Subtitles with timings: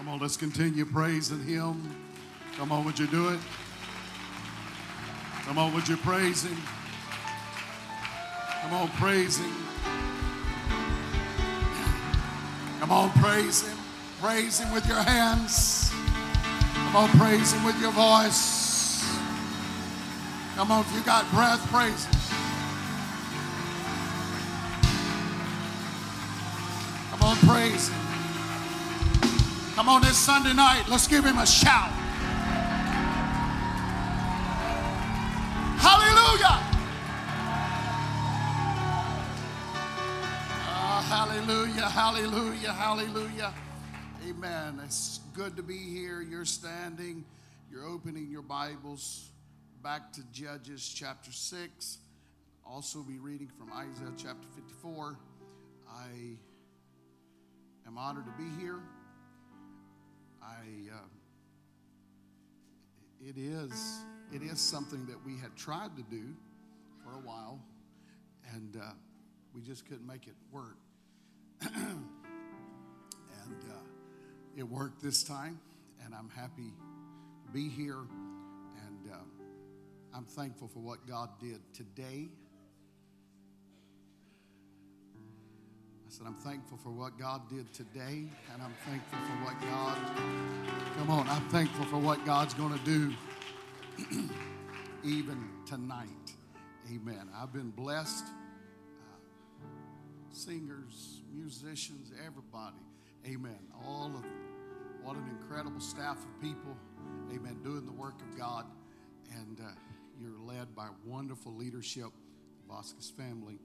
[0.00, 1.94] Come on, let's continue praising Him.
[2.56, 3.38] Come on, would you do it?
[5.44, 6.56] Come on, would you praise Him?
[8.62, 9.52] Come on, praise Him.
[12.80, 13.76] Come on, praise Him.
[14.22, 15.92] Praise Him with your hands.
[16.72, 19.06] Come on, praise Him with your voice.
[20.56, 22.19] Come on, if you got breath, praise Him.
[29.80, 31.90] Come on, this Sunday night, let's give Him a shout.
[35.78, 36.60] Hallelujah.
[40.68, 43.54] Ah, hallelujah, hallelujah, hallelujah.
[44.28, 44.82] Amen.
[44.84, 46.20] It's good to be here.
[46.20, 47.24] You're standing,
[47.72, 49.30] you're opening your Bibles
[49.82, 51.98] back to Judges chapter 6.
[52.66, 55.16] Also, be reading from Isaiah chapter 54.
[55.88, 56.36] I
[57.86, 58.80] am honored to be here.
[60.50, 60.98] I, uh,
[63.24, 64.00] it is,
[64.32, 66.34] it is something that we had tried to do
[67.04, 67.60] for a while,
[68.54, 68.92] and uh,
[69.54, 70.76] we just couldn't make it work.
[71.62, 72.04] and
[73.68, 75.60] uh, it worked this time,
[76.04, 76.72] and I'm happy
[77.46, 78.00] to be here,
[78.86, 79.16] and uh,
[80.14, 82.28] I'm thankful for what God did today.
[86.10, 89.96] I said, I'm thankful for what God did today, and I'm thankful for what God,
[90.98, 93.14] come on, I'm thankful for what God's going to do
[95.04, 96.08] even tonight.
[96.92, 97.28] Amen.
[97.32, 98.24] I've been blessed.
[98.24, 99.66] Uh,
[100.32, 102.82] singers, musicians, everybody.
[103.28, 103.60] Amen.
[103.86, 104.32] All of them.
[105.04, 106.76] what an incredible staff of people.
[107.32, 107.56] Amen.
[107.62, 108.66] Doing the work of God.
[109.36, 109.70] And uh,
[110.20, 112.08] you're led by wonderful leadership,
[112.66, 113.60] the Vasquez family.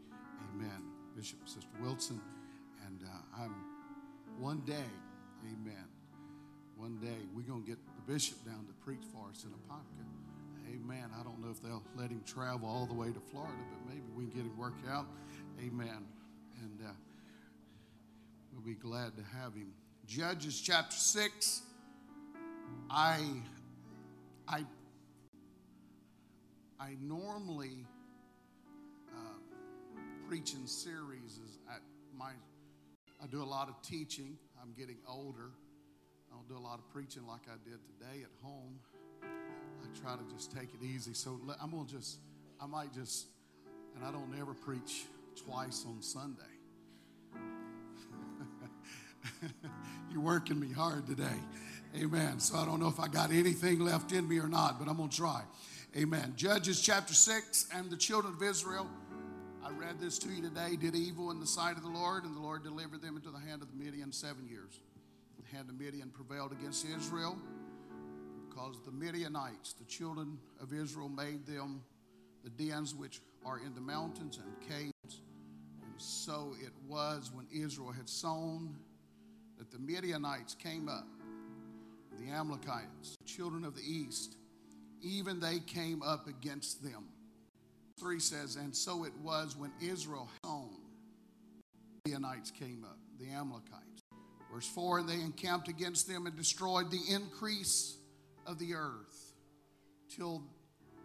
[0.54, 0.95] Amen.
[1.16, 2.20] Bishop Sister Wilson.
[2.86, 3.54] And uh, I'm
[4.40, 4.90] one day,
[5.46, 5.86] amen,
[6.76, 10.06] one day we're going to get the bishop down to preach for us in Apopka.
[10.70, 11.10] Amen.
[11.20, 14.04] I don't know if they'll let him travel all the way to Florida, but maybe
[14.16, 15.06] we can get him worked out.
[15.60, 16.06] Amen.
[16.62, 16.92] And uh,
[18.52, 19.72] we'll be glad to have him.
[20.06, 21.62] Judges chapter 6.
[22.90, 23.20] I,
[24.48, 24.66] I,
[26.80, 27.86] I normally
[30.28, 31.82] preach in series at
[32.18, 32.32] my
[33.24, 34.38] I do a lot of teaching.
[34.62, 35.52] I'm getting older.
[36.32, 38.80] I don't do a lot of preaching like I did today at home.
[39.24, 41.14] I try to just take it easy.
[41.14, 42.18] So I'm going to just,
[42.62, 43.28] I might just,
[43.96, 45.06] and I don't ever preach
[45.46, 46.42] twice on Sunday.
[50.12, 51.40] You're working me hard today.
[51.98, 52.40] Amen.
[52.40, 54.98] So I don't know if I got anything left in me or not, but I'm
[54.98, 55.42] going to try.
[55.96, 56.34] Amen.
[56.36, 58.90] Judges chapter 6 and the children of Israel
[59.66, 62.36] I read this to you today, did evil in the sight of the Lord, and
[62.36, 64.80] the Lord delivered them into the hand of the Midian seven years.
[65.42, 67.36] The hand of Midian prevailed against Israel
[68.48, 71.82] because the Midianites, the children of Israel, made them
[72.44, 75.22] the dens which are in the mountains and caves.
[75.82, 78.76] And so it was when Israel had sown
[79.58, 81.08] that the Midianites came up,
[82.20, 84.36] the Amalekites, the children of the east,
[85.02, 87.06] even they came up against them
[88.00, 90.70] 3 says, And so it was when Israel sown,
[92.04, 94.04] the Midianites came up, the Amalekites.
[94.54, 97.98] Verse 4 And they encamped against them and destroyed the increase
[98.46, 99.34] of the earth,
[100.10, 100.44] till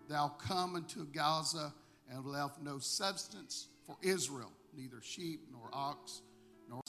[0.08, 1.72] thou come unto Gaza
[2.10, 6.22] and left no substance for Israel, neither sheep nor ox,
[6.68, 6.80] nor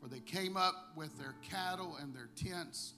[0.00, 2.94] for they came up with their cattle and their tents,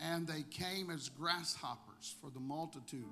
[0.00, 3.04] and they came as grasshoppers for the multitude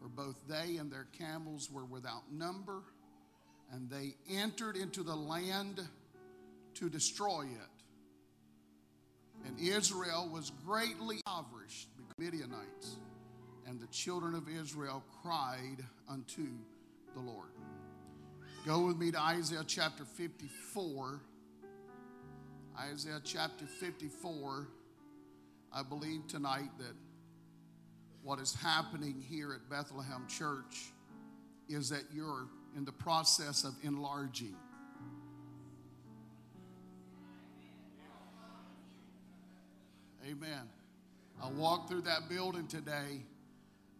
[0.00, 2.82] for both they and their camels were without number,
[3.72, 5.80] and they entered into the land
[6.74, 9.46] to destroy it.
[9.46, 12.96] And Israel was greatly impoverished because Midianites,
[13.66, 16.46] and the children of Israel cried unto
[17.14, 17.50] the Lord.
[18.66, 21.20] Go with me to Isaiah chapter 54.
[22.78, 24.68] Isaiah chapter 54.
[25.72, 26.94] I believe tonight that
[28.22, 30.92] what is happening here at Bethlehem Church
[31.68, 34.56] is that you're in the process of enlarging.
[40.24, 40.68] Amen.
[41.42, 43.22] I walked through that building today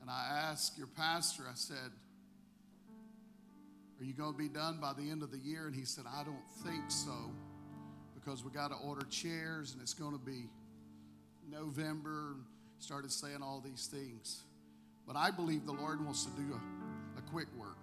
[0.00, 1.90] and I asked your pastor, I said,
[4.00, 5.66] Are you going to be done by the end of the year?
[5.66, 7.30] And he said, I don't think so
[8.14, 10.50] because we got to order chairs and it's going to be
[11.50, 12.36] November
[12.78, 14.42] started saying all these things.
[15.06, 17.76] But I believe the Lord wants to do a, a quick work.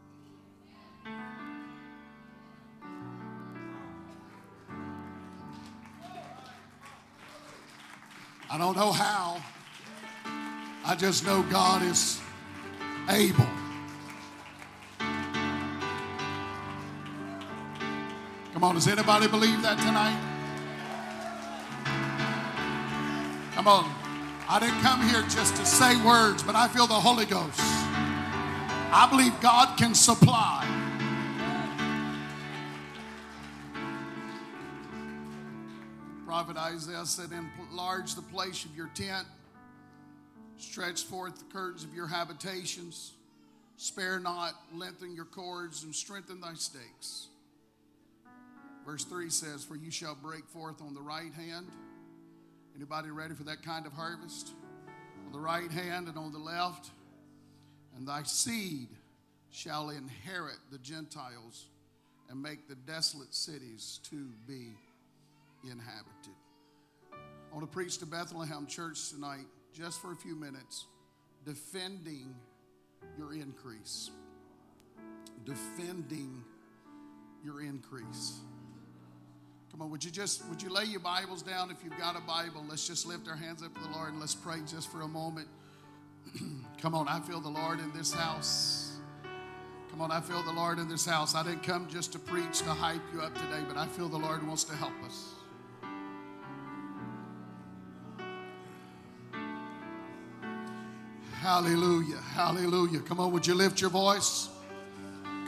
[8.50, 9.42] I don't know how.
[10.86, 12.21] I just know God is
[13.09, 13.48] able.
[18.53, 20.21] Come on, does anybody believe that tonight?
[23.56, 24.04] Come on.
[24.47, 27.59] I didn't come here just to say words, but I feel the Holy Ghost.
[27.59, 30.63] I believe God can supply.
[36.27, 37.30] Prophet Isaiah said,
[37.71, 39.25] Enlarge the place of your tent,
[40.57, 43.13] stretch forth the curtains of your habitations,
[43.77, 47.30] spare not, lengthen your cords, and strengthen thy stakes.
[48.86, 51.65] Verse 3 says, For you shall break forth on the right hand.
[52.75, 54.51] Anybody ready for that kind of harvest?
[55.25, 56.92] On the right hand and on the left.
[57.95, 58.89] And thy seed
[59.50, 61.68] shall inherit the Gentiles
[62.30, 64.74] and make the desolate cities to be
[65.63, 66.36] inhabited.
[67.13, 70.86] I want to preach to Bethlehem Church tonight, just for a few minutes,
[71.45, 72.36] defending
[73.18, 74.12] your increase.
[75.45, 76.44] Defending
[77.44, 78.39] your increase.
[79.75, 82.22] Come on, would you just would you lay your Bibles down if you've got a
[82.22, 82.63] Bible?
[82.69, 85.07] Let's just lift our hands up to the Lord and let's pray just for a
[85.07, 85.50] moment.
[86.81, 89.00] Come on, I feel the Lord in this house.
[89.92, 91.36] Come on, I feel the Lord in this house.
[91.36, 94.18] I didn't come just to preach to hype you up today, but I feel the
[94.18, 95.33] Lord wants to help us.
[101.42, 102.22] Hallelujah.
[102.33, 103.01] Hallelujah.
[103.01, 104.48] Come on, would you lift your voice?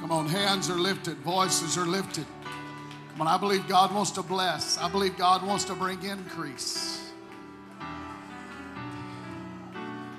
[0.01, 2.25] Come on, hands are lifted, voices are lifted.
[3.19, 4.77] On, I believe God wants to bless.
[4.77, 7.11] I believe God wants to bring increase.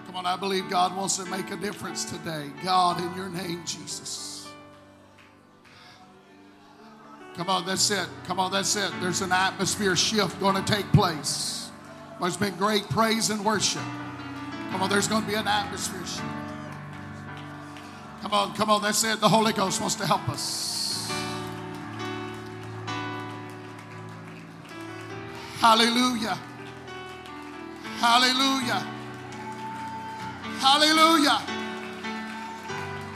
[0.06, 2.50] Come on, I believe God wants to make a difference today.
[2.65, 4.49] God, in your name, Jesus.
[7.37, 8.09] Come on, that's it.
[8.27, 8.91] Come on, that's it.
[9.00, 11.71] There's an atmosphere shift going to take place.
[12.21, 13.83] There's been great praise and worship.
[14.73, 16.23] Come on, there's going to be an atmosphere shift.
[18.23, 19.21] Come on, come on, that's it.
[19.21, 20.78] The Holy Ghost wants to help us.
[25.61, 26.39] Hallelujah.
[27.99, 28.87] Hallelujah.
[30.61, 31.43] Hallelujah.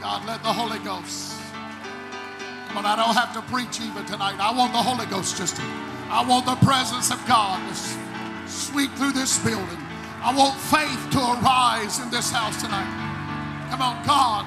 [0.01, 1.39] God, let the Holy Ghost.
[2.67, 4.35] Come on, I don't have to preach even tonight.
[4.39, 5.61] I want the Holy Ghost just to.
[6.09, 9.79] I want the presence of God to sweep through this building.
[10.21, 12.91] I want faith to arise in this house tonight.
[13.69, 14.45] Come on, God.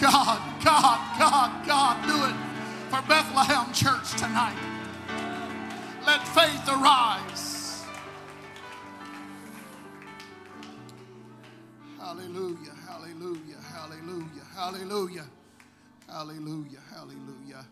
[0.00, 2.34] God, God, God, God, do it
[2.90, 4.67] for Bethlehem Church tonight.
[6.08, 7.84] Let faith arise.
[11.98, 15.26] Hallelujah, hallelujah, hallelujah, hallelujah,
[16.08, 17.66] hallelujah, hallelujah.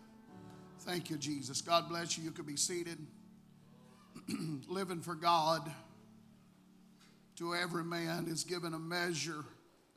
[0.81, 1.61] Thank you, Jesus.
[1.61, 2.25] God bless you.
[2.25, 2.99] You could be seated.
[4.67, 5.71] Living for God
[7.37, 9.45] to every man is given a measure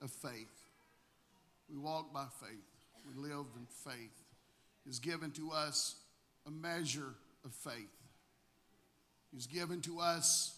[0.01, 0.65] of faith.
[1.71, 4.25] We walk by faith, we live in faith.
[4.89, 5.97] Is given to us
[6.47, 7.13] a measure
[7.45, 8.00] of faith.
[9.33, 10.57] He's given to us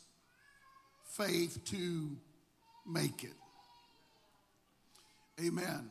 [1.17, 2.17] faith to
[2.87, 3.35] make it.
[5.41, 5.91] Amen.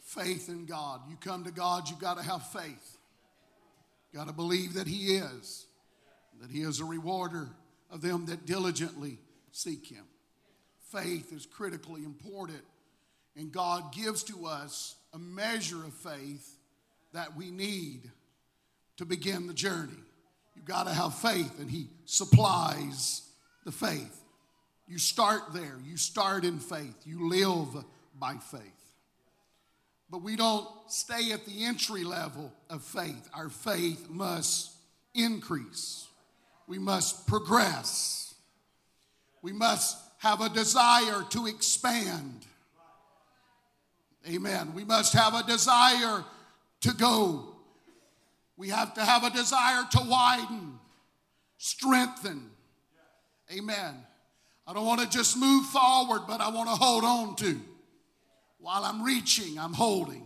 [0.00, 1.00] Faith in God.
[1.08, 2.98] You come to God, you've got to have faith.
[4.14, 5.66] Got to believe that He is,
[6.40, 7.48] that He is a rewarder
[7.90, 9.18] of them that diligently
[9.52, 10.04] seek Him.
[10.90, 12.60] Faith is critically important,
[13.36, 16.56] and God gives to us a measure of faith
[17.14, 18.10] that we need
[18.98, 19.92] to begin the journey.
[20.54, 23.22] You got to have faith, and He supplies
[23.64, 24.22] the faith.
[24.86, 25.78] You start there.
[25.84, 26.94] You start in faith.
[27.04, 27.84] You live
[28.18, 28.60] by faith.
[30.10, 33.30] But we don't stay at the entry level of faith.
[33.34, 34.72] Our faith must
[35.14, 36.06] increase,
[36.66, 38.34] we must progress,
[39.40, 42.46] we must have a desire to expand.
[44.28, 44.72] Amen.
[44.74, 46.24] We must have a desire
[46.82, 47.51] to go
[48.62, 50.78] we have to have a desire to widen,
[51.58, 52.48] strengthen.
[53.52, 53.96] Amen.
[54.68, 57.60] I don't want to just move forward, but I want to hold on to.
[58.60, 60.24] While I'm reaching, I'm holding.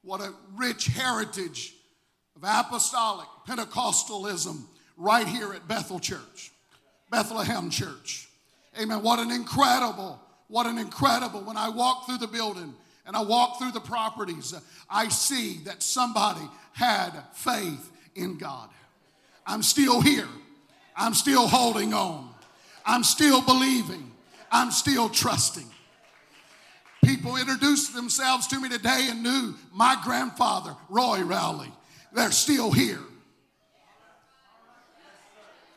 [0.00, 1.74] What a rich heritage
[2.34, 4.62] of apostolic Pentecostalism
[4.96, 6.50] right here at Bethel Church,
[7.10, 8.26] Bethlehem Church.
[8.80, 9.02] Amen.
[9.02, 12.72] What an incredible, what an incredible, when I walk through the building
[13.04, 14.54] and I walk through the properties,
[14.88, 18.68] I see that somebody had faith in God.
[19.46, 20.28] I'm still here.
[20.96, 22.28] I'm still holding on.
[22.84, 24.10] I'm still believing.
[24.50, 25.66] I'm still trusting.
[27.04, 31.72] People introduced themselves to me today and knew my grandfather, Roy Rowley.
[32.12, 33.00] They're still here.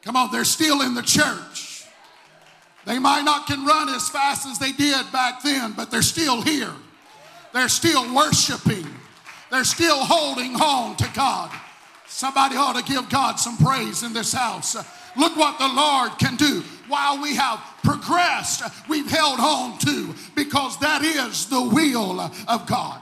[0.03, 1.85] Come on, they're still in the church.
[2.85, 6.41] They might not can run as fast as they did back then, but they're still
[6.41, 6.71] here.
[7.53, 8.84] They're still worshiping.
[9.55, 11.49] They're still holding on to God.
[12.07, 14.75] Somebody ought to give God some praise in this house.
[15.15, 16.61] Look what the Lord can do.
[16.89, 22.99] While we have progressed, we've held on to because that is the will of God.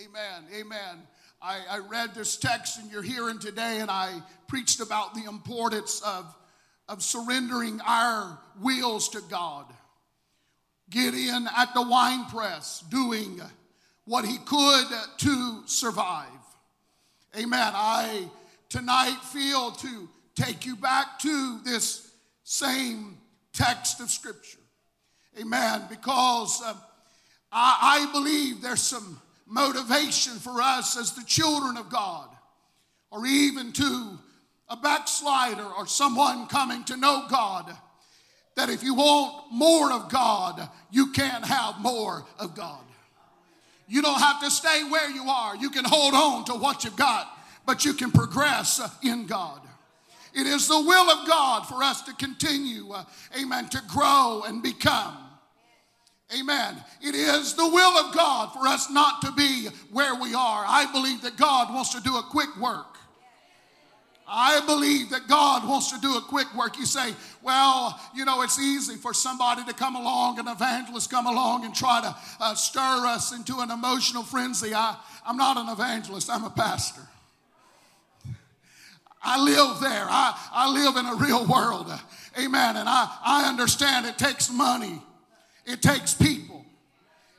[0.00, 0.44] Amen.
[0.54, 1.02] Amen.
[1.42, 6.00] I, I read this text and you're hearing today, and I preached about the importance
[6.02, 6.32] of,
[6.88, 9.66] of surrendering our wills to God.
[10.90, 13.42] Gideon at the wine press doing
[14.08, 14.86] what he could
[15.18, 16.26] to survive.
[17.36, 17.72] Amen.
[17.74, 18.26] I
[18.70, 22.10] tonight feel to take you back to this
[22.42, 23.18] same
[23.52, 24.58] text of Scripture.
[25.38, 25.82] Amen.
[25.90, 26.72] Because uh,
[27.52, 32.28] I, I believe there's some motivation for us as the children of God,
[33.10, 34.18] or even to
[34.70, 37.70] a backslider or someone coming to know God,
[38.56, 42.87] that if you want more of God, you can't have more of God.
[43.88, 45.56] You don't have to stay where you are.
[45.56, 47.26] You can hold on to what you've got,
[47.66, 49.60] but you can progress in God.
[50.34, 53.04] It is the will of God for us to continue, uh,
[53.40, 55.16] amen, to grow and become.
[56.38, 56.76] Amen.
[57.00, 60.64] It is the will of God for us not to be where we are.
[60.66, 62.97] I believe that God wants to do a quick work.
[64.30, 66.78] I believe that God wants to do a quick work.
[66.78, 71.26] You say, well, you know, it's easy for somebody to come along, an evangelist come
[71.26, 74.74] along and try to uh, stir us into an emotional frenzy.
[74.74, 77.00] I, I'm not an evangelist, I'm a pastor.
[79.22, 80.06] I live there.
[80.08, 81.90] I, I live in a real world.
[82.38, 82.76] Amen.
[82.76, 85.02] And I, I understand it takes money,
[85.64, 86.64] it takes people.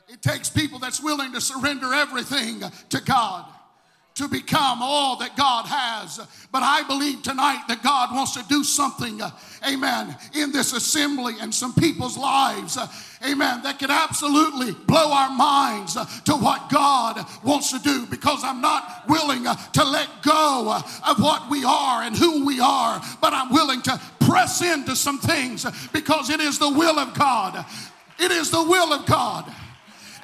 [0.08, 3.46] It takes people that's willing to surrender everything to God
[4.20, 6.20] to become all that God has.
[6.52, 9.30] But I believe tonight that God wants to do something, uh,
[9.66, 12.86] amen, in this assembly and some people's lives, uh,
[13.26, 18.44] amen, that could absolutely blow our minds uh, to what God wants to do because
[18.44, 23.32] I'm not willing to let go of what we are and who we are, but
[23.32, 27.64] I'm willing to press into some things because it is the will of God.
[28.18, 29.50] It is the will of God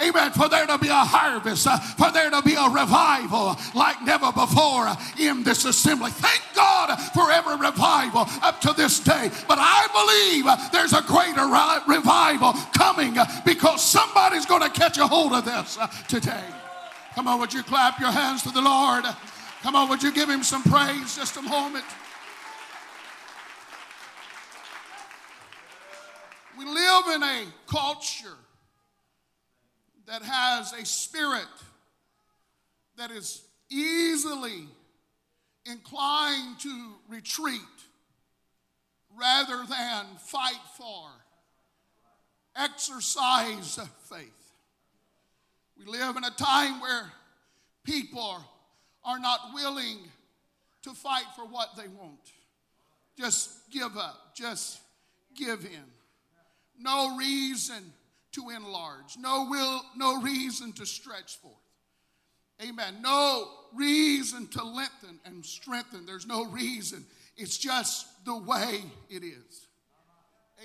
[0.01, 0.31] Amen.
[0.33, 4.31] For there to be a harvest, uh, for there to be a revival like never
[4.33, 6.11] before in this assembly.
[6.11, 9.31] Thank God for every revival up to this day.
[9.49, 11.47] But I believe uh, there's a greater
[11.89, 16.45] revival coming uh, because somebody's going to catch a hold of this today.
[17.15, 19.05] Come on, would you clap your hands to the Lord?
[19.63, 21.85] Come on, would you give him some praise just a moment?
[26.59, 28.37] We live in a culture
[30.07, 31.47] that has a spirit
[32.97, 34.69] that is easily
[35.65, 37.61] inclined to retreat
[39.17, 41.09] rather than fight for,
[42.55, 43.79] exercise
[44.11, 44.53] faith.
[45.79, 47.13] We live in a time where
[47.85, 48.43] people
[49.05, 49.99] are not willing
[50.83, 52.21] to fight for what they want.
[53.19, 54.81] Just give up, just
[55.35, 55.85] give in.
[56.79, 57.93] No reason
[58.37, 61.55] to enlarge, no will, no reason to stretch forth.
[62.63, 62.97] Amen.
[63.03, 66.07] No reason to lengthen and strengthen.
[66.07, 67.05] There's no reason.
[67.37, 69.67] It's just the way it is.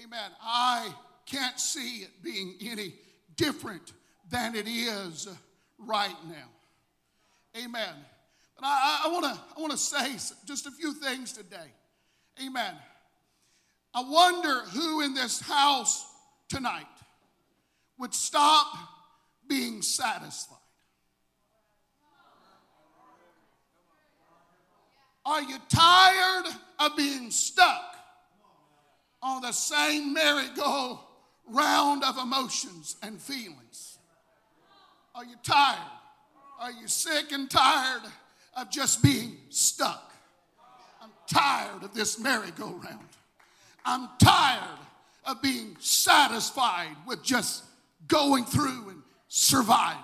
[0.01, 0.31] Amen.
[0.41, 0.93] I
[1.25, 2.93] can't see it being any
[3.35, 3.93] different
[4.29, 5.27] than it is
[5.77, 7.61] right now.
[7.61, 7.93] Amen.
[8.55, 10.13] But I, I want to I want to say
[10.45, 11.57] just a few things today.
[12.45, 12.73] Amen.
[13.93, 16.05] I wonder who in this house
[16.47, 16.85] tonight
[17.97, 18.67] would stop
[19.47, 20.57] being satisfied.
[25.25, 26.45] Are you tired
[26.79, 27.95] of being stuck
[29.21, 33.99] on the same merry-go-round of emotions and feelings?
[35.13, 35.77] Are you tired?
[36.59, 38.01] Are you sick and tired
[38.57, 40.11] of just being stuck?
[41.01, 43.09] I'm tired of this merry-go-round.
[43.85, 44.79] I'm tired
[45.25, 47.63] of being satisfied with just
[48.07, 50.03] going through and surviving.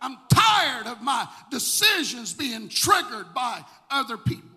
[0.00, 4.48] I'm tired of my decisions being triggered by other people.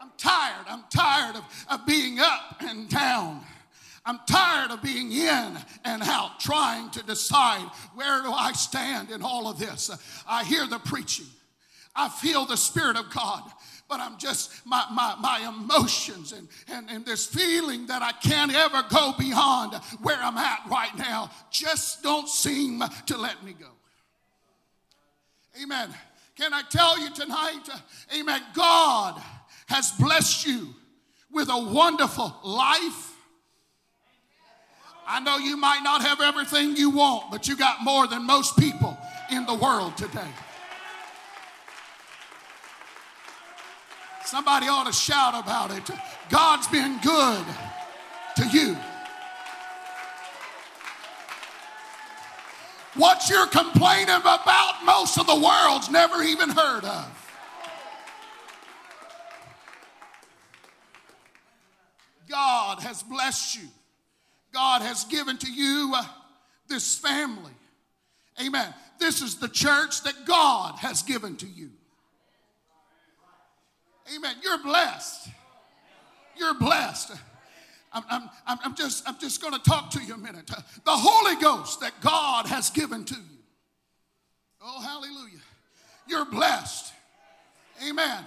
[0.00, 0.66] I'm tired.
[0.68, 3.40] I'm tired of, of being up and down.
[4.04, 9.22] I'm tired of being in and out, trying to decide where do I stand in
[9.22, 9.90] all of this.
[10.26, 11.26] I hear the preaching.
[11.94, 13.42] I feel the Spirit of God
[13.92, 18.50] but I'm just, my, my, my emotions and, and, and this feeling that I can't
[18.50, 23.66] ever go beyond where I'm at right now just don't seem to let me go.
[25.62, 25.90] Amen.
[26.38, 27.68] Can I tell you tonight,
[28.18, 29.20] amen, God
[29.66, 30.68] has blessed you
[31.30, 33.14] with a wonderful life.
[35.06, 38.58] I know you might not have everything you want, but you got more than most
[38.58, 38.96] people
[39.30, 40.30] in the world today.
[44.32, 45.90] Somebody ought to shout about it.
[46.30, 47.44] God's been good
[48.36, 48.78] to you.
[52.94, 57.34] What you're complaining about, most of the world's never even heard of.
[62.30, 63.68] God has blessed you.
[64.50, 66.04] God has given to you uh,
[66.68, 67.52] this family.
[68.42, 68.72] Amen.
[68.98, 71.68] This is the church that God has given to you.
[74.14, 74.36] Amen.
[74.42, 75.28] You're blessed.
[76.36, 77.12] You're blessed.
[77.92, 78.02] I'm,
[78.46, 80.46] I'm, I'm just, I'm just going to talk to you a minute.
[80.46, 83.20] The Holy Ghost that God has given to you.
[84.62, 85.40] Oh, hallelujah.
[86.08, 86.92] You're blessed.
[87.86, 88.24] Amen.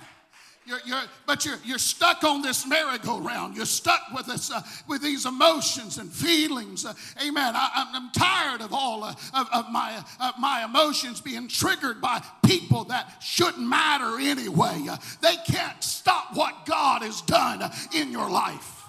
[0.67, 3.55] You're, you're, but you're, you're stuck on this merry-go-round.
[3.55, 6.86] You're stuck with, this, uh, with these emotions and feelings.
[6.86, 6.93] Uh,
[7.24, 7.53] amen.
[7.55, 10.03] I, am tired of all uh, of, of, my,
[10.39, 14.88] my emotions being triggered by people that shouldn't matter anyway.
[14.89, 18.84] Uh, they can't stop what God has done in your life.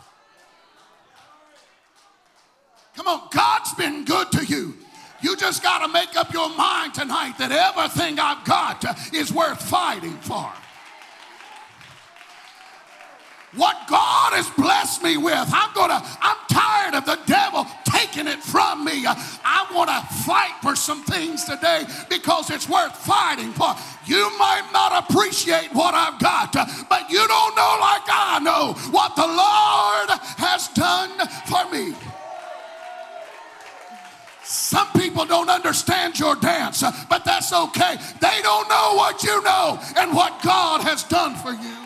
[2.96, 4.74] Come on, God's been good to you.
[5.20, 9.60] You just got to make up your mind tonight that everything I've got is worth
[9.60, 10.50] fighting for.
[13.56, 18.42] What God has blessed me with, I'm gonna, I'm tired of the devil taking it
[18.42, 19.04] from me.
[19.06, 23.74] I want to fight for some things today because it's worth fighting for.
[24.04, 29.16] You might not appreciate what I've got, but you don't know like I know what
[29.16, 31.10] the Lord has done
[31.46, 31.94] for me.
[34.42, 37.96] Some people don't understand your dance, but that's okay.
[38.20, 41.85] They don't know what you know and what God has done for you.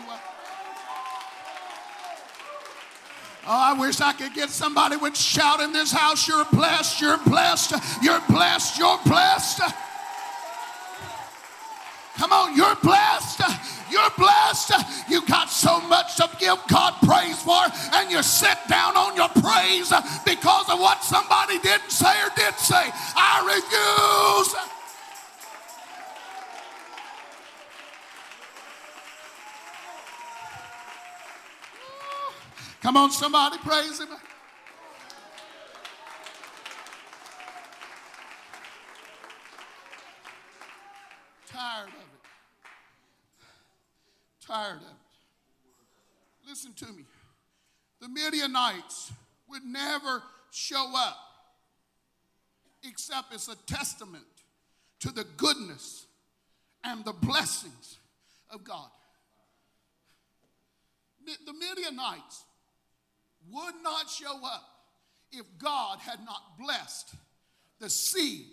[3.47, 7.17] Oh, I wish I could get somebody would shout in this house, You're blessed, you're
[7.25, 7.73] blessed,
[8.03, 9.61] you're blessed, you're blessed.
[12.17, 13.41] Come on, you're blessed.
[13.89, 14.71] You're blessed.
[15.09, 17.59] You got so much to give God praise for,
[17.93, 19.91] and you sit down on your praise
[20.23, 22.89] because of what somebody didn't say or did say.
[23.15, 24.80] I refuse.
[32.81, 34.07] Come on, somebody praise him.
[41.47, 42.21] Tired of it.
[44.45, 46.49] Tired of it.
[46.49, 47.03] Listen to me.
[48.01, 49.11] The Midianites
[49.47, 51.17] would never show up
[52.83, 54.25] except as a testament
[55.01, 56.07] to the goodness
[56.83, 57.99] and the blessings
[58.49, 58.89] of God.
[61.45, 62.43] The Midianites
[63.49, 64.63] would not show up
[65.31, 67.13] if God had not blessed
[67.79, 68.45] the seed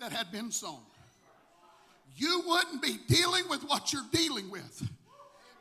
[0.00, 0.80] that had been sown.
[2.16, 4.88] You wouldn't be dealing with what you're dealing with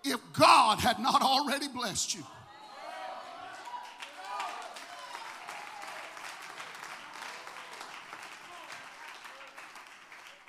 [0.03, 2.23] if God had not already blessed you.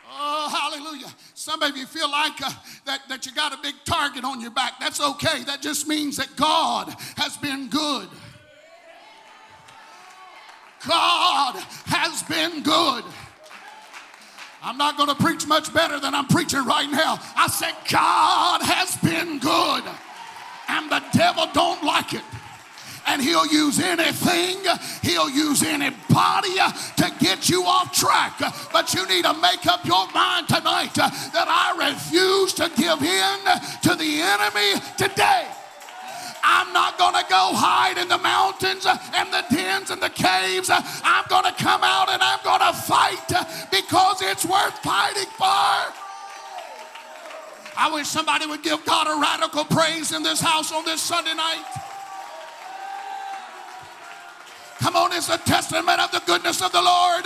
[0.09, 1.13] Oh, hallelujah.
[1.47, 2.51] Some of you feel like uh,
[2.87, 4.81] that, that you got a big target on your back.
[4.81, 5.45] That's okay.
[5.45, 8.09] That just means that God has been good.
[10.89, 11.55] God
[11.87, 13.05] has been good.
[14.61, 17.21] I'm not going to preach much better than I'm preaching right now.
[17.37, 19.85] I said, God has been good,
[20.67, 22.25] and the devil don't like it
[23.07, 24.59] and he'll use anything,
[25.03, 28.39] he'll use anybody uh, to get you off track.
[28.73, 33.03] But you need to make up your mind tonight uh, that I refuse to give
[33.03, 33.39] in
[33.83, 35.47] to the enemy today.
[36.49, 40.11] I'm not going to go hide in the mountains uh, and the dens and the
[40.11, 40.71] caves.
[40.71, 43.27] I'm going to come out and I'm going to fight
[43.71, 46.07] because it's worth fighting for.
[47.79, 51.35] I wish somebody would give God a radical praise in this house on this Sunday
[51.35, 51.86] night.
[54.81, 57.25] Come on, it's a testament of the goodness of the Lord.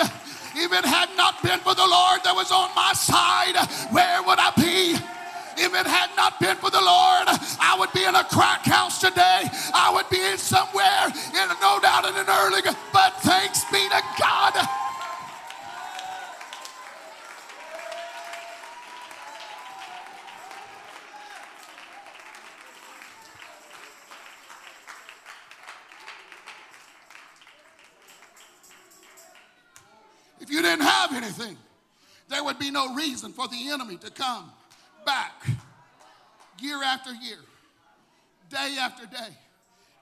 [0.54, 3.54] If it had not been for the Lord that was on my side,
[3.90, 4.98] where would I be?
[5.60, 7.26] If it had not been for the Lord,
[7.60, 9.44] I would be in a crack house today.
[9.74, 14.00] I would be in somewhere, in no doubt in an early, but thanks be to
[14.18, 14.56] God.
[30.70, 31.56] Didn't have anything,
[32.28, 34.50] there would be no reason for the enemy to come
[35.04, 35.46] back
[36.60, 37.38] year after year,
[38.48, 39.36] day after day,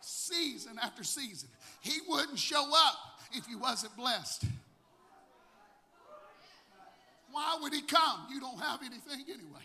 [0.00, 1.48] season after season.
[1.80, 2.96] He wouldn't show up
[3.32, 4.44] if he wasn't blessed.
[7.30, 8.26] Why would he come?
[8.30, 9.64] You don't have anything anyway.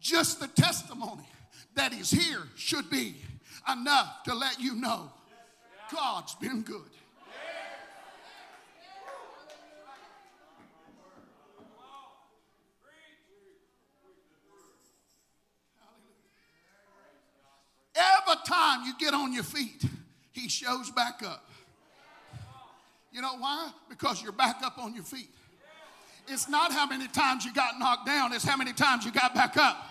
[0.00, 1.28] Just the testimony
[1.74, 3.16] that he's here should be
[3.70, 5.10] enough to let you know
[5.92, 6.82] God's been good.
[18.00, 19.84] Every time you get on your feet,
[20.32, 21.44] he shows back up.
[23.12, 23.70] You know why?
[23.88, 25.28] Because you're back up on your feet.
[26.28, 29.34] It's not how many times you got knocked down, it's how many times you got
[29.34, 29.86] back up.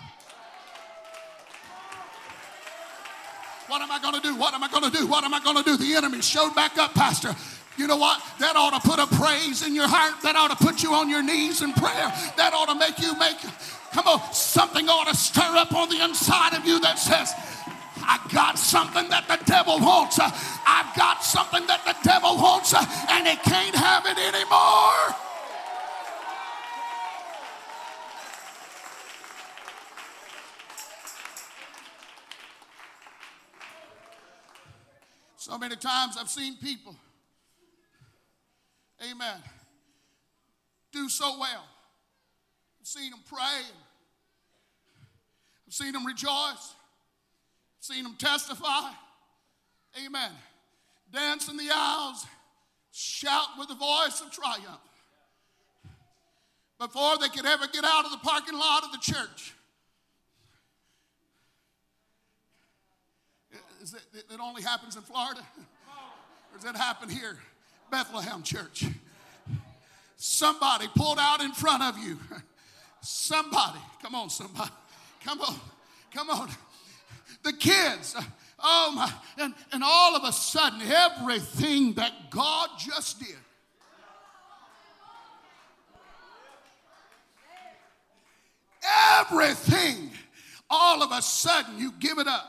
[3.68, 4.36] What am I going to do?
[4.36, 5.06] What am I going to do?
[5.06, 5.78] What am I going to do?
[5.78, 7.36] The enemy showed back up, Pastor.
[7.78, 8.22] You know what?
[8.40, 10.22] That ought to put a praise in your heart.
[10.24, 12.12] That ought to put you on your knees in prayer.
[12.36, 13.38] That ought to make you make,
[13.94, 17.32] come on, something ought to stir up on the inside of you that says,
[18.12, 20.20] I got something that the devil wants.
[20.20, 25.16] I've got something that the devil wants, and he can't have it anymore.
[35.38, 36.96] So many times I've seen people,
[39.08, 39.38] amen,
[40.92, 41.64] do so well.
[42.82, 43.62] I've seen them pray,
[45.68, 46.74] I've seen them rejoice,
[47.80, 48.92] seen them testify,
[50.06, 50.32] amen,
[51.12, 52.26] dance in the aisles,
[52.92, 54.80] shout with the voice of triumph.
[56.80, 59.54] Before they could ever get out of the parking lot of the church,
[63.82, 65.42] Is it, it only happens in Florida?
[65.58, 67.38] Or does that happen here?
[67.90, 68.86] Bethlehem Church.
[70.18, 72.18] Somebody pulled out in front of you.
[73.02, 74.72] Somebody, come on, somebody,
[75.24, 75.56] come on,
[76.14, 76.50] come on.
[77.44, 78.16] The kids,
[78.60, 83.36] oh my, and, and all of a sudden, everything that God just did.
[89.20, 90.12] Everything,
[90.70, 92.46] all of a sudden, you give it up.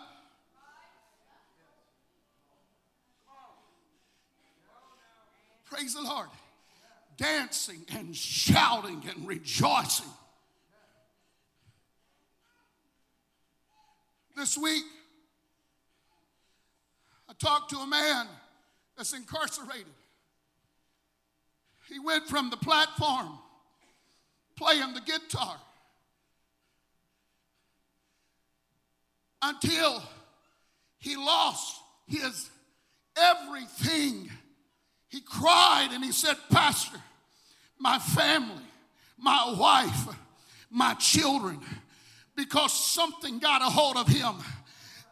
[5.71, 6.29] Praise the Lord.
[7.17, 10.11] Dancing and shouting and rejoicing.
[14.41, 14.85] This week,
[17.29, 18.27] I talked to a man
[18.97, 19.85] that's incarcerated.
[21.91, 23.39] He went from the platform
[24.57, 25.57] playing the guitar
[29.43, 30.03] until
[31.01, 31.77] he lost
[32.07, 32.49] his
[33.19, 34.31] everything
[35.09, 36.97] he cried and he said, Pastor,
[37.79, 38.65] my family,
[39.19, 40.17] my wife,
[40.71, 41.61] my children,
[42.41, 44.35] because something got a hold of him.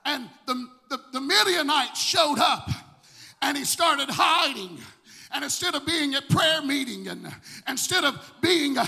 [0.05, 2.71] And the, the, the Midianites showed up
[3.43, 4.79] and he started hiding.
[5.33, 7.31] And instead of being at prayer meeting and
[7.69, 8.87] instead of being uh,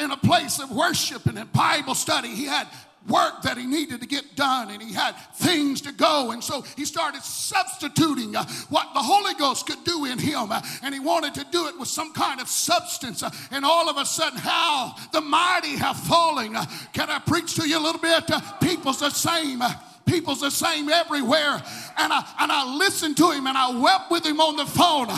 [0.00, 2.66] in a place of worship and a Bible study, he had
[3.08, 6.30] work that he needed to get done and he had things to go.
[6.30, 10.52] And so he started substituting uh, what the Holy Ghost could do in him.
[10.52, 13.22] Uh, and he wanted to do it with some kind of substance.
[13.22, 16.56] Uh, and all of a sudden, how the mighty have fallen.
[16.92, 18.30] Can I preach to you a little bit?
[18.60, 19.62] People's the same.
[20.06, 21.62] People's the same everywhere.
[21.96, 25.08] And I, and I listened to him and I wept with him on the phone.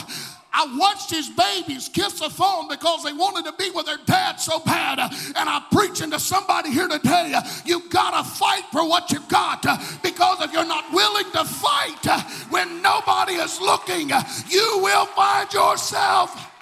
[0.54, 4.36] I watched his babies kiss the phone because they wanted to be with their dad
[4.36, 5.00] so bad.
[5.00, 7.34] And I'm preaching to somebody here today.
[7.64, 9.62] You gotta fight for what you've got
[10.02, 12.06] because if you're not willing to fight
[12.50, 14.10] when nobody is looking,
[14.48, 16.53] you will find yourself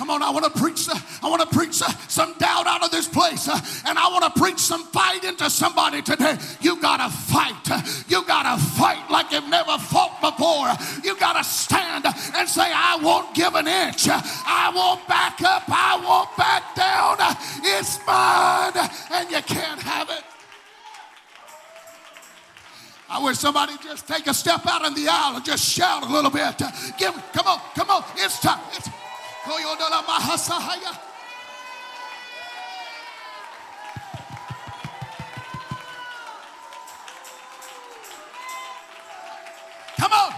[0.00, 0.88] Come on, I want to preach.
[0.88, 4.08] Uh, I want to preach uh, some doubt out of this place, uh, and I
[4.08, 6.38] want to preach some fight into somebody today.
[6.62, 7.68] You gotta fight.
[8.08, 10.72] You gotta fight like you've never fought before.
[11.04, 14.08] You gotta stand and say, "I won't give an inch.
[14.08, 15.64] I won't back up.
[15.68, 17.18] I won't back down.
[17.62, 18.72] It's mine,
[19.12, 20.24] and you can't have it."
[23.10, 26.10] I wish somebody just take a step out in the aisle and just shout a
[26.10, 26.56] little bit.
[26.96, 28.60] Give, come on, come on, it's time.
[28.72, 28.88] It's,
[39.98, 40.32] Come on,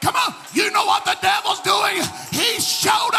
[0.00, 0.34] come on.
[0.52, 2.02] You know what the devil's doing?
[2.30, 3.11] He showed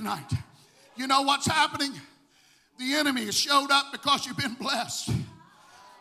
[0.00, 0.32] tonight.
[0.96, 1.92] You know what's happening?
[2.78, 5.10] The enemy has showed up because you've been blessed.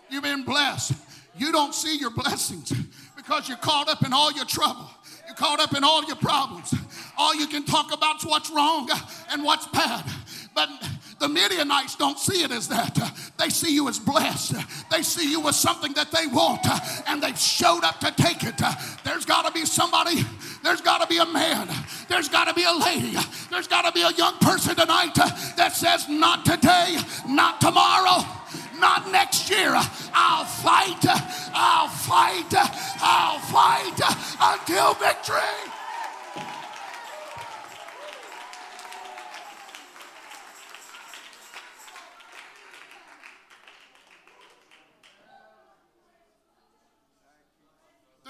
[0.09, 0.93] You've been blessed.
[1.38, 2.71] You don't see your blessings
[3.17, 4.89] because you're caught up in all your trouble.
[5.27, 6.73] You're caught up in all your problems.
[7.17, 8.89] All you can talk about is what's wrong
[9.31, 10.05] and what's bad.
[10.55, 10.69] But
[11.19, 12.97] the Midianites don't see it as that.
[13.38, 14.55] They see you as blessed.
[14.89, 16.65] They see you as something that they want,
[17.08, 18.62] and they've showed up to take it.
[19.03, 20.25] There's got to be somebody,
[20.63, 21.67] there's got to be a man,
[22.08, 23.17] there's got to be a lady,
[23.51, 28.25] there's got to be a young person tonight that says, Not today, not tomorrow,
[28.79, 29.73] not next year.
[30.13, 31.05] I'll fight,
[31.53, 32.53] I'll fight,
[33.01, 33.99] I'll fight
[34.41, 35.78] until victory.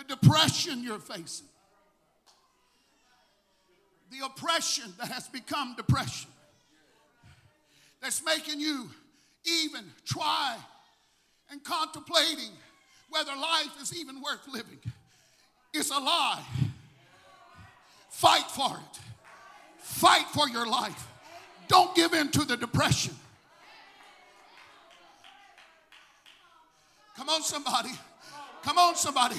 [0.10, 1.48] Depression you're facing,
[4.12, 6.30] the oppression that has become depression,
[8.02, 8.90] that's making you
[9.46, 10.58] even try
[11.52, 12.52] and contemplating
[13.10, 14.80] whether life is even worth living,
[15.74, 16.44] is a lie.
[18.10, 19.00] Fight for it.
[19.78, 21.08] Fight for your life.
[21.68, 23.16] Don't give in to the depression.
[27.16, 27.92] Come on, somebody.
[28.64, 29.36] Come on, somebody.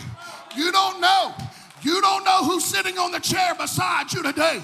[0.57, 1.35] You don't know.
[1.83, 4.63] You don't know who's sitting on the chair beside you today.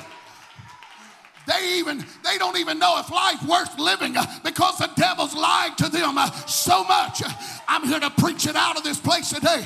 [1.47, 5.79] They even they don't even know if life worth living uh, because the devil's lied
[5.79, 7.23] to them uh, so much.
[7.69, 9.65] I'm here to preach it out of this place today.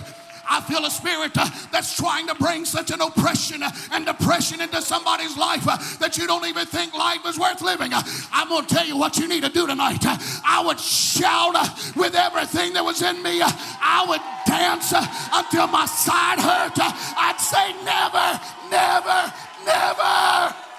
[0.50, 4.60] I feel a spirit uh, that's trying to bring such an oppression uh, and depression
[4.60, 7.92] into somebody's life uh, that you don't even think life is worth living.
[8.32, 10.04] I'm going to tell you what you need to do tonight.
[10.04, 11.54] I would shout
[11.96, 13.40] with everything that was in me.
[13.42, 14.92] I would dance
[15.32, 16.78] until my side hurt.
[16.78, 19.32] I'd say, never, never,
[19.64, 20.69] never.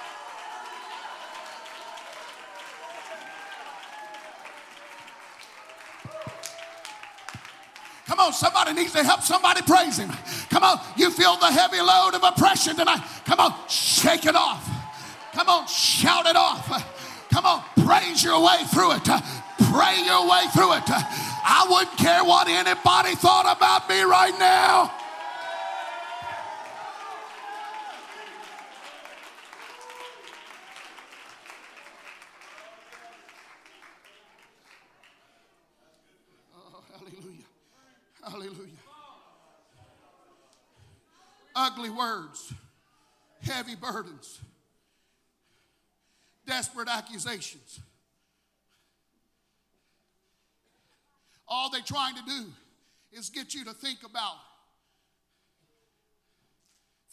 [8.12, 10.10] Come on, somebody needs to help somebody praise him.
[10.50, 13.02] Come on, you feel the heavy load of oppression tonight.
[13.24, 14.70] Come on, shake it off.
[15.34, 16.68] Come on, shout it off.
[17.30, 19.06] Come on, praise your way through it.
[19.72, 20.84] Pray your way through it.
[20.90, 24.92] I wouldn't care what anybody thought about me right now.
[38.32, 38.72] Hallelujah.
[41.56, 42.54] Ugly words,
[43.42, 44.40] heavy burdens,
[46.46, 47.80] desperate accusations.
[51.48, 52.46] All they're trying to do
[53.12, 54.38] is get you to think about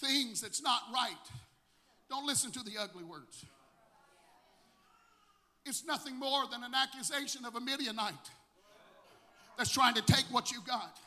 [0.01, 1.17] things that's not right.
[2.09, 3.45] Don't listen to the ugly words.
[5.67, 8.15] It's nothing more than an accusation of a Midianite
[9.59, 10.99] that's trying to take what you got.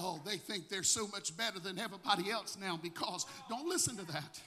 [0.00, 4.06] Oh, they think they're so much better than everybody else now because don't listen to
[4.06, 4.40] that.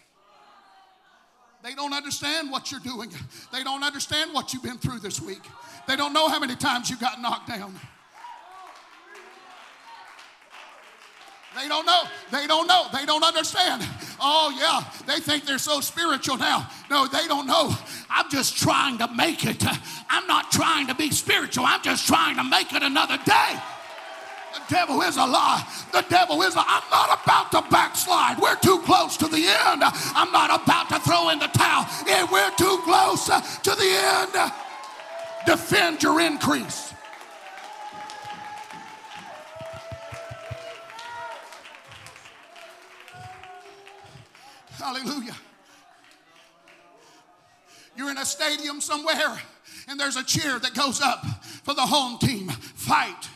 [1.62, 3.12] They don't understand what you're doing.
[3.52, 5.42] They don't understand what you've been through this week.
[5.90, 7.78] They don't know how many times you got knocked down.
[11.60, 12.04] They don't know.
[12.32, 12.86] They don't know.
[12.94, 13.86] They don't understand.
[14.22, 14.90] Oh, yeah.
[15.06, 16.70] They think they're so spiritual now.
[16.90, 17.76] No, they don't know.
[18.10, 19.62] I'm just trying to make it.
[20.10, 21.66] I'm not trying to be spiritual.
[21.66, 23.60] I'm just trying to make it another day.
[24.54, 25.66] The devil is a lie.
[25.92, 26.64] The devil is a.
[26.66, 28.40] I'm not about to backslide.
[28.40, 29.82] We're too close to the end.
[29.84, 31.86] I'm not about to throw in the towel.
[32.06, 34.52] Yeah, we're too close to the end.
[35.46, 36.94] Defend your increase.
[44.78, 45.36] Hallelujah.
[47.96, 49.40] You're in a stadium somewhere
[49.88, 51.26] and there's a cheer that goes up
[51.64, 52.50] for the home team.
[52.50, 53.30] Fight.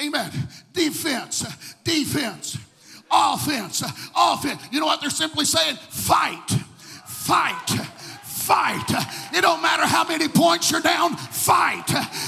[0.00, 0.30] Amen.
[0.72, 1.46] Defense.
[1.84, 2.58] Defense.
[3.10, 3.82] Offense.
[4.16, 4.62] Offense.
[4.70, 5.76] You know what they're simply saying?
[5.76, 6.50] Fight.
[7.06, 7.68] Fight.
[8.22, 8.90] Fight.
[9.34, 11.16] It don't matter how many points you're down.
[11.16, 11.84] Fight.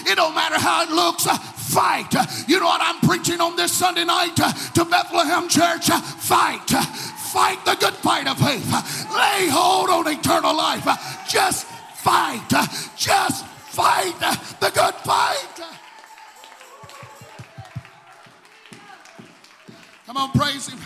[0.06, 1.24] It don't matter how it looks.
[1.24, 2.12] Fight.
[2.48, 5.88] You know what I'm preaching on this Sunday night to Bethlehem Church?
[5.88, 6.70] Fight
[7.32, 8.66] fight the good fight of faith.
[9.14, 10.84] Lay hold on eternal life.
[11.28, 12.48] Just fight.
[12.96, 14.18] Just fight
[14.60, 15.79] the good fight.
[20.10, 20.80] Come on, praise him.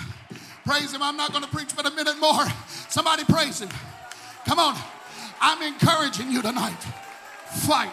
[0.66, 1.02] Praise him.
[1.02, 2.44] I'm not going to preach but a minute more.
[2.90, 3.70] Somebody praise him.
[4.44, 4.76] Come on.
[5.40, 6.76] I'm encouraging you tonight.
[7.46, 7.90] Fight.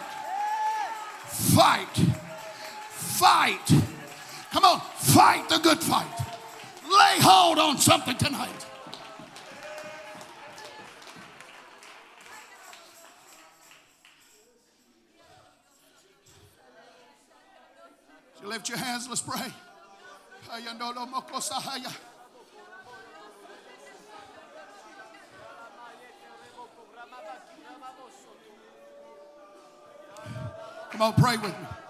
[1.24, 1.96] Fight.
[2.90, 3.66] Fight.
[4.50, 4.80] Come on.
[4.80, 6.04] Fight the good fight.
[6.84, 8.66] Lay hold on something tonight.
[18.42, 19.50] You lift your hands, let's pray.
[30.90, 31.81] Come on, pray with me.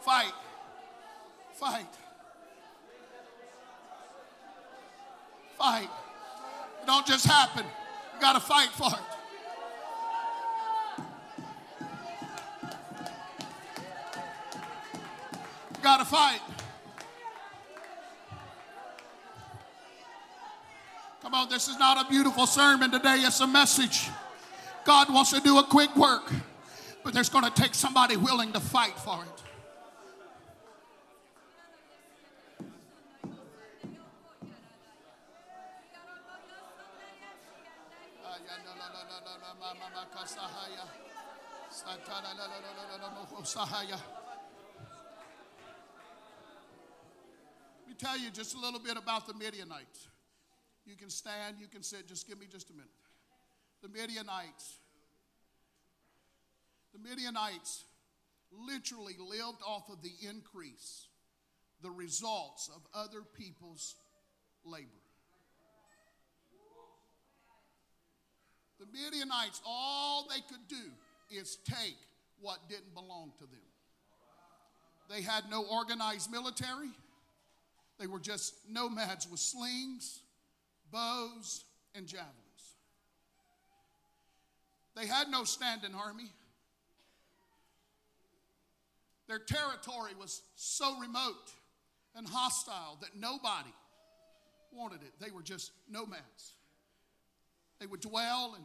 [0.00, 0.32] Fight.
[1.52, 1.86] Fight.
[5.58, 5.90] Fight.
[6.80, 7.64] It don't just happen.
[8.14, 9.20] You got to fight for it.
[15.82, 16.40] Got to fight.
[21.22, 24.08] Come on, this is not a beautiful sermon today, it's a message.
[24.84, 26.32] God wants to do a quick work,
[27.04, 29.42] but there's going to take somebody willing to fight for it.
[47.80, 50.08] Let me tell you just a little bit about the Midianites.
[50.86, 52.90] You can stand, you can sit, just give me just a minute.
[53.82, 54.76] The Midianites.
[56.92, 57.84] The Midianites
[58.52, 61.06] literally lived off of the increase,
[61.82, 63.94] the results of other people's
[64.64, 64.86] labor.
[68.80, 70.90] The Midianites, all they could do
[71.30, 71.96] is take
[72.40, 73.60] what didn't belong to them.
[75.10, 76.90] They had no organized military.
[77.98, 80.20] They were just nomads with slings,
[80.90, 81.64] bows,
[81.94, 82.39] and javelins.
[84.96, 86.32] They had no standing army.
[89.28, 91.52] Their territory was so remote
[92.16, 93.72] and hostile that nobody
[94.72, 95.12] wanted it.
[95.20, 96.54] They were just nomads.
[97.78, 98.64] They would dwell and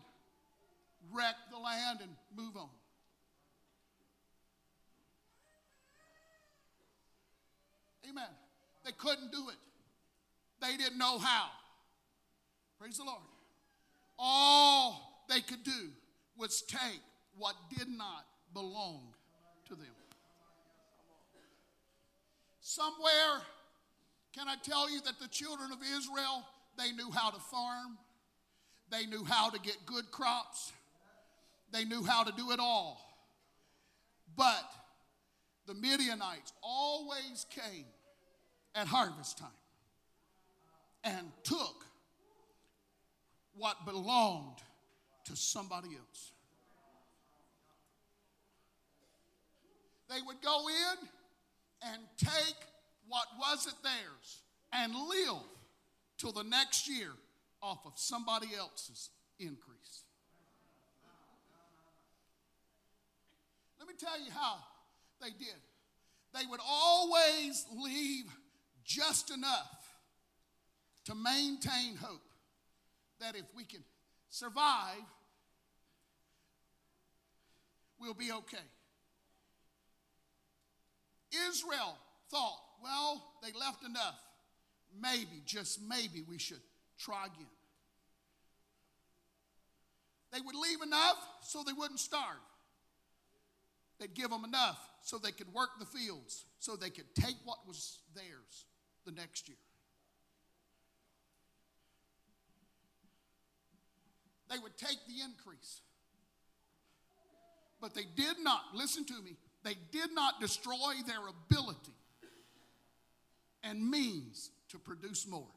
[1.13, 2.69] wreck the land and move on.
[8.09, 8.23] Amen.
[8.83, 9.55] They couldn't do it,
[10.61, 11.49] they didn't know how.
[12.79, 13.21] Praise the Lord.
[14.17, 15.89] All they could do
[16.37, 17.01] was take
[17.37, 19.13] what did not belong
[19.67, 19.85] to them.
[22.61, 23.41] Somewhere,
[24.33, 26.45] can I tell you that the children of Israel,
[26.77, 27.97] they knew how to farm,
[28.91, 30.73] they knew how to get good crops,
[31.71, 33.01] they knew how to do it all.
[34.35, 34.71] But
[35.67, 37.85] the Midianites always came
[38.73, 39.47] at harvest time
[41.03, 41.85] and took
[43.55, 44.57] what belonged
[45.25, 46.31] to somebody else.
[50.09, 51.07] They would go in
[51.91, 52.55] and take
[53.07, 55.43] what wasn't theirs and live
[56.17, 57.11] till the next year
[57.61, 59.09] off of somebody else's
[59.39, 60.03] increase.
[63.79, 64.57] Let me tell you how
[65.21, 65.55] they did.
[66.33, 68.25] They would always leave
[68.83, 69.85] just enough
[71.05, 72.21] to maintain hope
[73.19, 73.83] that if we can
[74.29, 75.01] survive,
[78.05, 78.63] we'll be okay.
[81.49, 81.97] Israel
[82.29, 84.19] thought, well, they left enough.
[85.01, 86.61] Maybe, just maybe, we should
[86.97, 87.47] try again.
[90.31, 92.37] They would leave enough so they wouldn't starve.
[93.99, 97.59] They'd give them enough so they could work the fields, so they could take what
[97.67, 98.65] was theirs
[99.05, 99.57] the next year.
[104.49, 105.82] They would take the increase.
[107.82, 111.93] But they did not, listen to me, they did not destroy their ability
[113.63, 115.47] and means to produce more.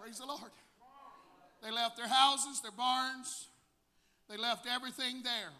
[0.00, 0.52] Praise the Lord.
[1.62, 3.48] They left their houses, their barns,
[4.28, 5.52] they left everything there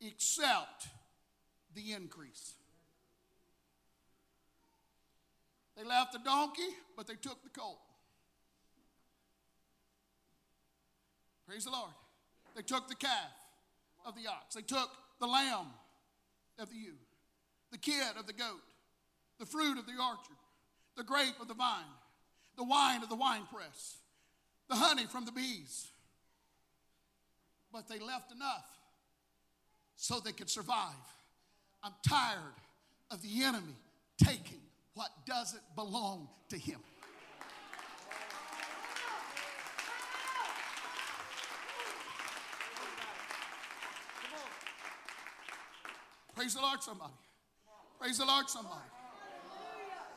[0.00, 0.88] except
[1.74, 2.54] the increase.
[5.76, 7.80] They left the donkey, but they took the colt.
[11.46, 11.92] Praise the Lord.
[12.56, 13.30] They took the calf
[14.04, 14.54] of the ox.
[14.54, 14.90] They took
[15.20, 15.66] the lamb
[16.58, 16.94] of the ewe,
[17.72, 18.62] the kid of the goat,
[19.38, 20.36] the fruit of the orchard,
[20.96, 21.82] the grape of the vine,
[22.56, 23.96] the wine of the winepress,
[24.68, 25.88] the honey from the bees.
[27.72, 28.70] But they left enough
[29.96, 30.94] so they could survive.
[31.82, 32.38] I'm tired
[33.10, 33.74] of the enemy
[34.22, 34.60] taking
[34.94, 36.78] what doesn't belong to him.
[46.34, 47.12] Praise the Lord, somebody.
[48.00, 48.80] Praise the Lord, somebody.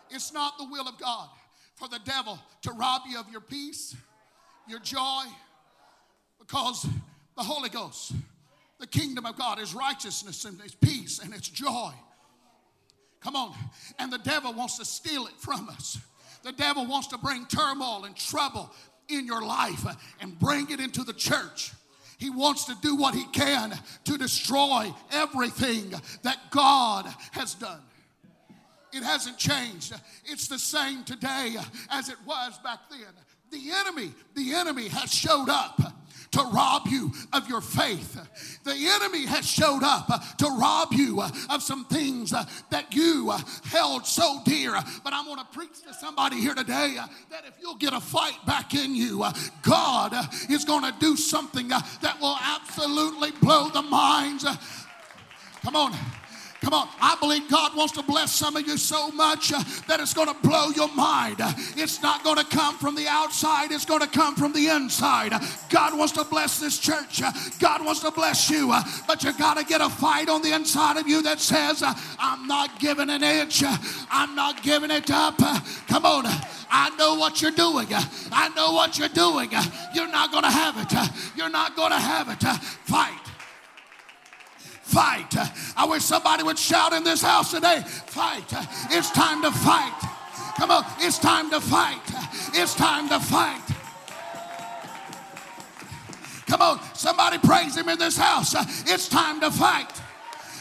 [0.09, 1.29] It's not the will of God
[1.75, 3.95] for the devil to rob you of your peace,
[4.67, 5.23] your joy,
[6.39, 6.87] because
[7.35, 8.13] the Holy Ghost,
[8.79, 11.91] the kingdom of God, is righteousness and it's peace and it's joy.
[13.21, 13.55] Come on.
[13.99, 15.99] And the devil wants to steal it from us.
[16.43, 18.71] The devil wants to bring turmoil and trouble
[19.09, 19.85] in your life
[20.19, 21.71] and bring it into the church.
[22.17, 25.93] He wants to do what he can to destroy everything
[26.23, 27.81] that God has done.
[28.91, 29.93] It hasn't changed.
[30.25, 31.55] It's the same today
[31.91, 32.99] as it was back then.
[33.51, 35.79] The enemy, the enemy has showed up
[36.31, 38.17] to rob you of your faith.
[38.63, 42.93] The enemy has showed up uh, to rob you uh, of some things uh, that
[42.93, 43.31] you
[43.63, 44.73] held so dear.
[45.03, 46.97] But I'm going to preach to somebody here today
[47.29, 49.25] that if you'll get a fight back in you,
[49.61, 50.13] God
[50.49, 54.45] is going to do something that will absolutely blow the minds.
[55.63, 55.93] Come on.
[56.61, 59.99] Come on, I believe God wants to bless some of you so much uh, that
[59.99, 61.37] it's going to blow your mind.
[61.75, 65.33] It's not going to come from the outside, it's going to come from the inside.
[65.69, 67.21] God wants to bless this church.
[67.59, 68.73] God wants to bless you,
[69.07, 71.93] but you got to get a fight on the inside of you that says, uh,
[72.19, 73.63] I'm not giving an inch,
[74.09, 75.37] I'm not giving it up.
[75.87, 76.23] Come on.
[76.69, 77.87] I know what you're doing.
[77.89, 79.49] I know what you're doing.
[79.93, 81.37] You're not going to have it.
[81.37, 82.43] You're not going to have it.
[82.83, 83.26] Fight
[84.87, 85.35] fight.
[85.75, 88.51] I wish somebody would shout in this house today fight.
[88.89, 89.93] It's time to fight.
[90.57, 92.01] Come on, it's time to fight.
[92.53, 93.61] It's time to fight.
[96.47, 98.55] Come on, somebody praise him in this house.
[98.89, 99.91] It's time to fight.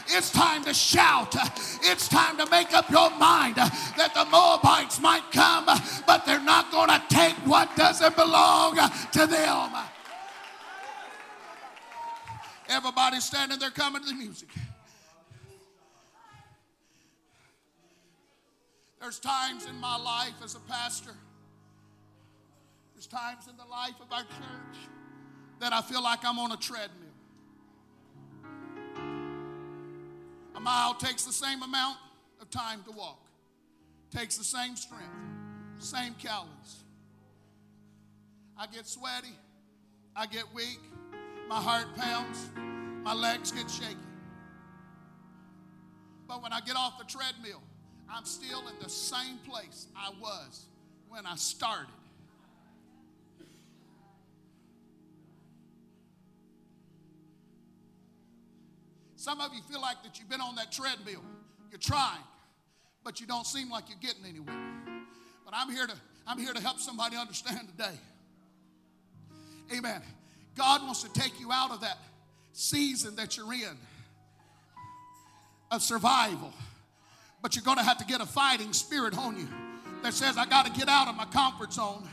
[0.09, 1.35] It's time to shout.
[1.83, 5.65] It's time to make up your mind that the Moabites might come,
[6.05, 8.75] but they're not going to take what doesn't belong
[9.13, 9.71] to them.
[12.69, 14.49] Everybody's standing there coming to the music.
[18.99, 21.13] There's times in my life as a pastor,
[22.93, 24.79] there's times in the life of our church
[25.59, 27.07] that I feel like I'm on a treadmill.
[30.55, 31.97] A mile takes the same amount
[32.41, 33.23] of time to walk,
[34.13, 35.05] takes the same strength,
[35.79, 36.83] same calories.
[38.57, 39.37] I get sweaty,
[40.15, 40.79] I get weak,
[41.47, 42.49] my heart pounds,
[43.03, 43.95] my legs get shaky.
[46.27, 47.61] But when I get off the treadmill,
[48.09, 50.65] I'm still in the same place I was
[51.07, 51.93] when I started.
[59.15, 61.23] Some of you feel like that you've been on that treadmill.
[61.71, 62.23] You're trying,
[63.03, 64.55] but you don't seem like you're getting anywhere.
[65.43, 65.95] But I'm here to
[66.25, 67.97] I'm here to help somebody understand today.
[69.75, 70.01] Amen.
[70.57, 71.97] God wants to take you out of that
[72.51, 73.77] season that you're in
[75.69, 76.51] of survival.
[77.41, 79.47] But you're going to have to get a fighting spirit on you
[80.01, 82.07] that says, I got to get out of my comfort zone.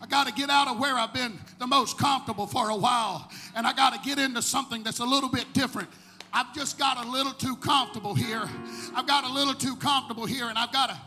[0.00, 3.30] I got to get out of where I've been the most comfortable for a while.
[3.54, 5.88] And I got to get into something that's a little bit different.
[6.32, 8.48] I've just got a little too comfortable here.
[8.94, 11.00] I've got a little too comfortable here, and I've got to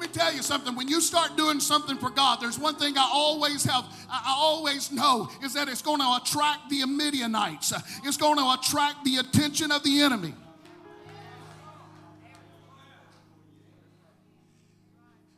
[0.00, 0.74] Let me tell you something.
[0.74, 4.90] When you start doing something for God, there's one thing I always have, I always
[4.90, 9.70] know is that it's going to attract the Midianites, it's going to attract the attention
[9.70, 10.32] of the enemy.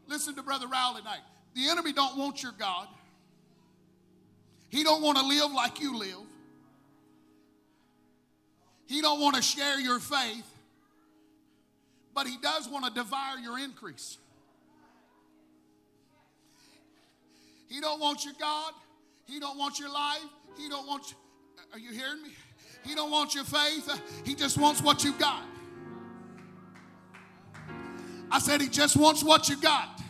[0.07, 1.23] Listen to Brother Rowley tonight.
[1.57, 2.87] The enemy don't want your God.
[4.69, 6.19] He don't want to live like you live.
[8.87, 10.47] He don't want to share your faith,
[12.15, 14.19] but he does want to devour your increase.
[17.73, 18.75] He don't want your God.
[19.25, 20.21] He don't want your life.
[20.59, 21.15] He don't want.
[21.73, 22.29] Are you hearing me?
[22.85, 23.89] He don't want your faith.
[24.27, 25.43] He just wants what you got.
[28.31, 30.03] I said he just wants what you got.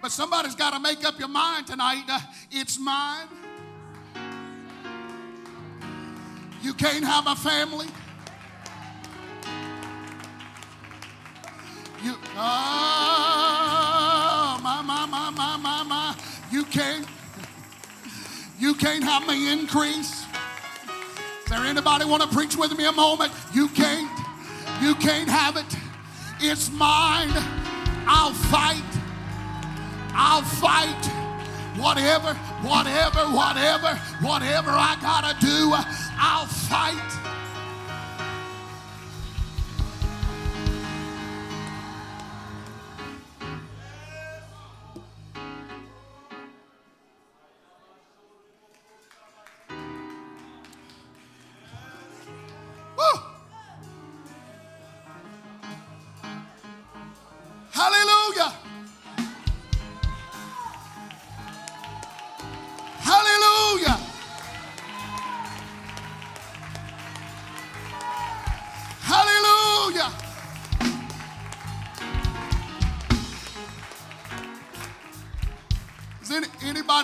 [0.00, 2.04] But somebody's got to make up your mind tonight.
[2.08, 2.20] Uh,
[2.52, 3.26] it's mine.
[6.62, 7.86] You can't have a family.
[12.04, 13.49] You, oh,
[16.70, 17.06] can't.
[18.58, 20.24] You can't have me increase.
[21.44, 23.32] Is there anybody want to preach with me a moment?
[23.52, 24.10] You can't.
[24.80, 25.76] You can't have it.
[26.40, 27.32] It's mine.
[28.06, 28.82] I'll fight.
[30.14, 31.06] I'll fight.
[31.76, 35.72] Whatever, whatever, whatever, whatever I gotta do,
[36.18, 37.19] I'll fight.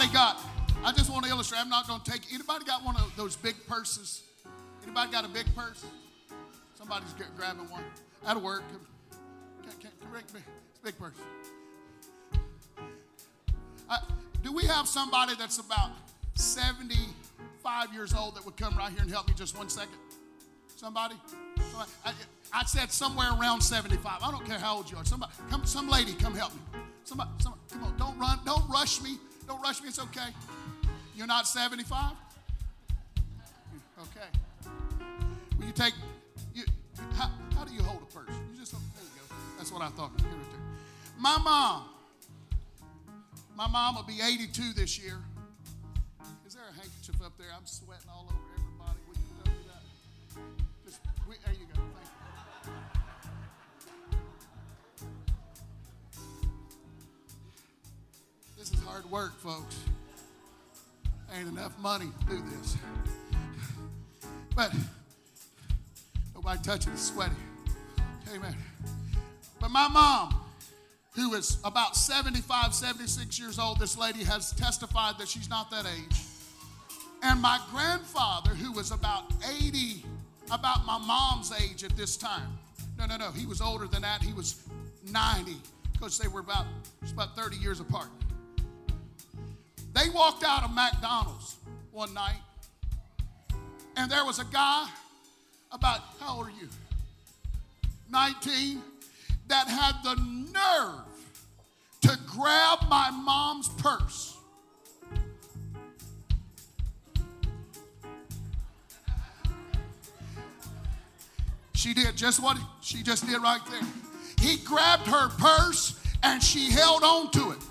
[0.07, 0.41] Anybody got,
[0.85, 3.37] I just want to illustrate, I'm not going to take, anybody got one of those
[3.37, 4.23] big purses?
[4.83, 5.85] Anybody got a big purse?
[6.77, 7.83] Somebody's grabbing one.
[8.25, 8.63] That'll work.
[8.71, 10.39] Can, can, can Rick be,
[10.71, 11.15] it's a big purse.
[13.89, 13.99] Uh,
[14.43, 15.91] do we have somebody that's about
[16.35, 19.97] 75 years old that would come right here and help me just one second?
[20.77, 21.15] Somebody?
[21.71, 22.13] Somebody- I,
[22.53, 24.23] I said somewhere around 75.
[24.23, 25.05] I don't care how old you are.
[25.05, 26.61] Somebody, come, some lady, come help me.
[27.05, 29.19] Somebody, somebody, come on, don't run, don't rush me.
[29.47, 30.28] Don't rush me, it's okay.
[31.14, 32.12] You're not 75?
[32.12, 32.16] Hmm,
[34.03, 34.26] okay.
[35.59, 35.94] Will you take,
[36.55, 36.64] you,
[37.14, 38.34] how, how do you hold a purse?
[38.53, 39.34] You just, there you go.
[39.57, 40.11] That's what I thought.
[40.18, 40.24] It.
[41.18, 41.84] My mom,
[43.57, 45.18] my mom will be 82 this year.
[46.47, 47.49] Is there a handkerchief up there?
[47.57, 48.36] I'm sweating all over
[58.97, 59.78] hard work, folks.
[61.36, 62.78] Ain't enough money to do this.
[64.55, 64.72] But
[66.34, 67.34] nobody touching is sweaty.
[68.34, 68.57] Amen.
[69.61, 70.34] But my mom,
[71.14, 75.84] who is about 75, 76 years old, this lady has testified that she's not that
[75.84, 76.16] age.
[77.22, 79.30] And my grandfather, who was about
[79.61, 80.07] 80,
[80.51, 82.57] about my mom's age at this time.
[82.99, 83.30] No, no, no.
[83.32, 84.22] He was older than that.
[84.22, 84.66] He was
[85.12, 85.57] 90
[85.92, 86.64] because they were about,
[87.12, 88.09] about 30 years apart.
[89.97, 91.57] They walked out of McDonald's
[91.90, 92.42] one night,
[93.97, 94.86] and there was a guy
[95.72, 96.68] about, how old are you?
[98.11, 98.82] 19,
[99.49, 100.14] that had the
[100.53, 101.07] nerve
[102.03, 104.36] to grab my mom's purse.
[111.74, 113.80] She did just what she just did right there.
[114.42, 117.66] He grabbed her purse and she held on to it.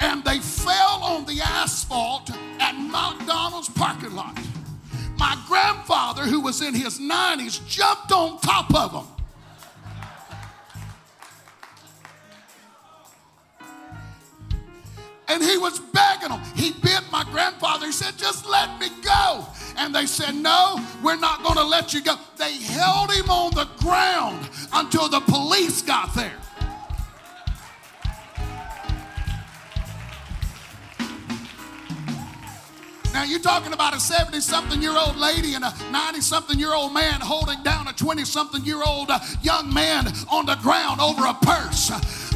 [0.00, 4.38] And they fell on the asphalt at McDonald's parking lot.
[5.18, 9.06] My grandfather, who was in his 90s, jumped on top of them.
[15.28, 16.42] And he was begging them.
[16.56, 17.86] He bit my grandfather.
[17.86, 19.46] He said, Just let me go.
[19.76, 22.16] And they said, No, we're not going to let you go.
[22.36, 26.39] They held him on the ground until the police got there.
[33.20, 36.72] Now, you're talking about a 70 something year old lady and a 90 something year
[36.72, 41.02] old man holding down a 20 something year old uh, young man on the ground
[41.02, 41.90] over a purse.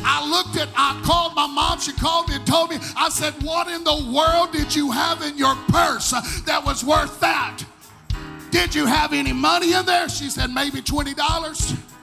[0.04, 1.80] I looked at, I called my mom.
[1.80, 5.22] She called me and told me, I said, What in the world did you have
[5.22, 7.62] in your purse uh, that was worth that?
[8.50, 10.10] Did you have any money in there?
[10.10, 11.93] She said, Maybe $20.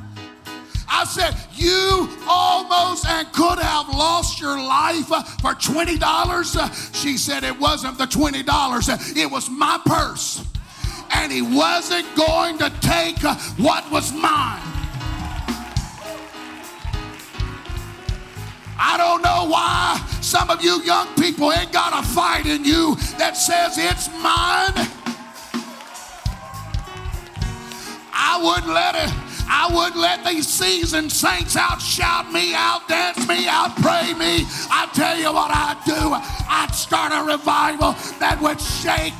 [0.94, 5.98] I said, You almost and could have lost your life uh, for $20.
[6.02, 10.46] Uh, She said, It wasn't the $20, Uh, it was my purse.
[11.14, 13.18] And he wasn't going to take
[13.58, 14.62] what was mine.
[18.84, 22.96] I don't know why some of you young people ain't got a fight in you
[23.18, 24.74] that says it's mine.
[28.14, 29.31] I wouldn't let it.
[29.54, 34.48] I wouldn't let these seasoned saints outshout me, outdance me, outpray me.
[34.72, 36.16] I tell you what I'd do.
[36.50, 39.14] I'd start a revival that would shake.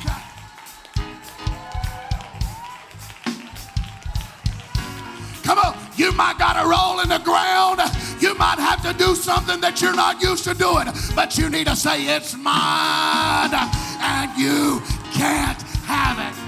[5.44, 7.80] Come on, you might got to roll in the ground.
[8.18, 11.66] You might have to do something that you're not used to doing, but you need
[11.66, 14.80] to say, It's mine, and you
[15.12, 16.41] can't have it.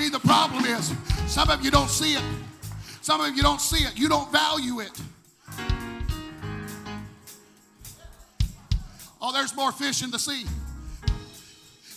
[0.00, 0.94] See, the problem is
[1.26, 2.22] some of you don't see it.
[3.02, 3.98] Some of you don't see it.
[3.98, 4.98] You don't value it.
[9.20, 10.46] Oh, there's more fish in the sea.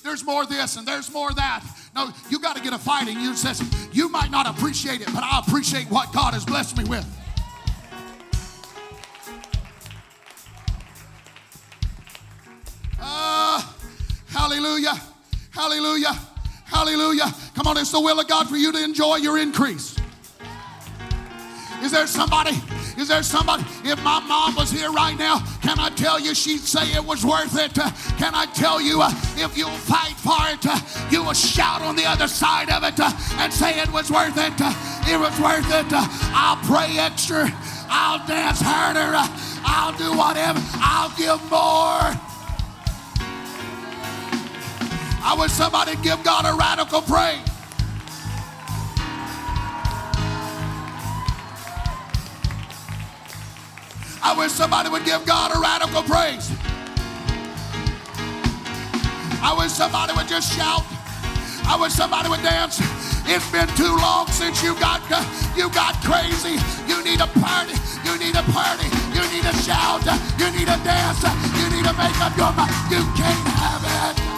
[0.03, 1.63] there's more this and there's more that.
[1.95, 3.21] No, you got to get a fighting.
[3.21, 6.83] You says, you might not appreciate it, but I appreciate what God has blessed me
[6.83, 7.07] with.
[13.01, 13.63] Uh,
[14.27, 15.01] hallelujah.
[15.51, 16.32] Hallelujah.
[16.74, 17.32] Hallelujah.
[17.53, 19.95] Come on, it's the will of God for you to enjoy your increase.
[21.84, 22.57] Is there somebody?
[22.97, 23.63] Is there somebody?
[23.84, 27.24] If my mom was here right now, can I tell you she'd say it was
[27.26, 27.74] worth it?
[28.17, 30.80] Can I tell you uh, if you'll fight for it, uh,
[31.11, 34.53] you will shout on the other side of it and say it was worth it?
[35.07, 35.86] It was worth it.
[36.34, 37.51] I'll pray extra.
[37.88, 39.13] I'll dance harder.
[39.63, 40.59] I'll do whatever.
[40.82, 42.32] I'll give more.
[45.26, 47.47] I wish somebody give God a radical praise.
[54.21, 56.51] I wish somebody would give God a radical praise.
[59.41, 60.84] I wish somebody would just shout.
[61.67, 62.80] I wish somebody would dance.
[63.26, 64.99] It's been too long since you got
[65.55, 66.59] you got crazy.
[66.88, 67.80] You need a party.
[68.03, 68.91] You need a party.
[69.15, 70.03] You need a shout.
[70.36, 71.24] You need a dance.
[71.55, 72.76] You need to make up your mind.
[72.91, 74.32] You can't have it.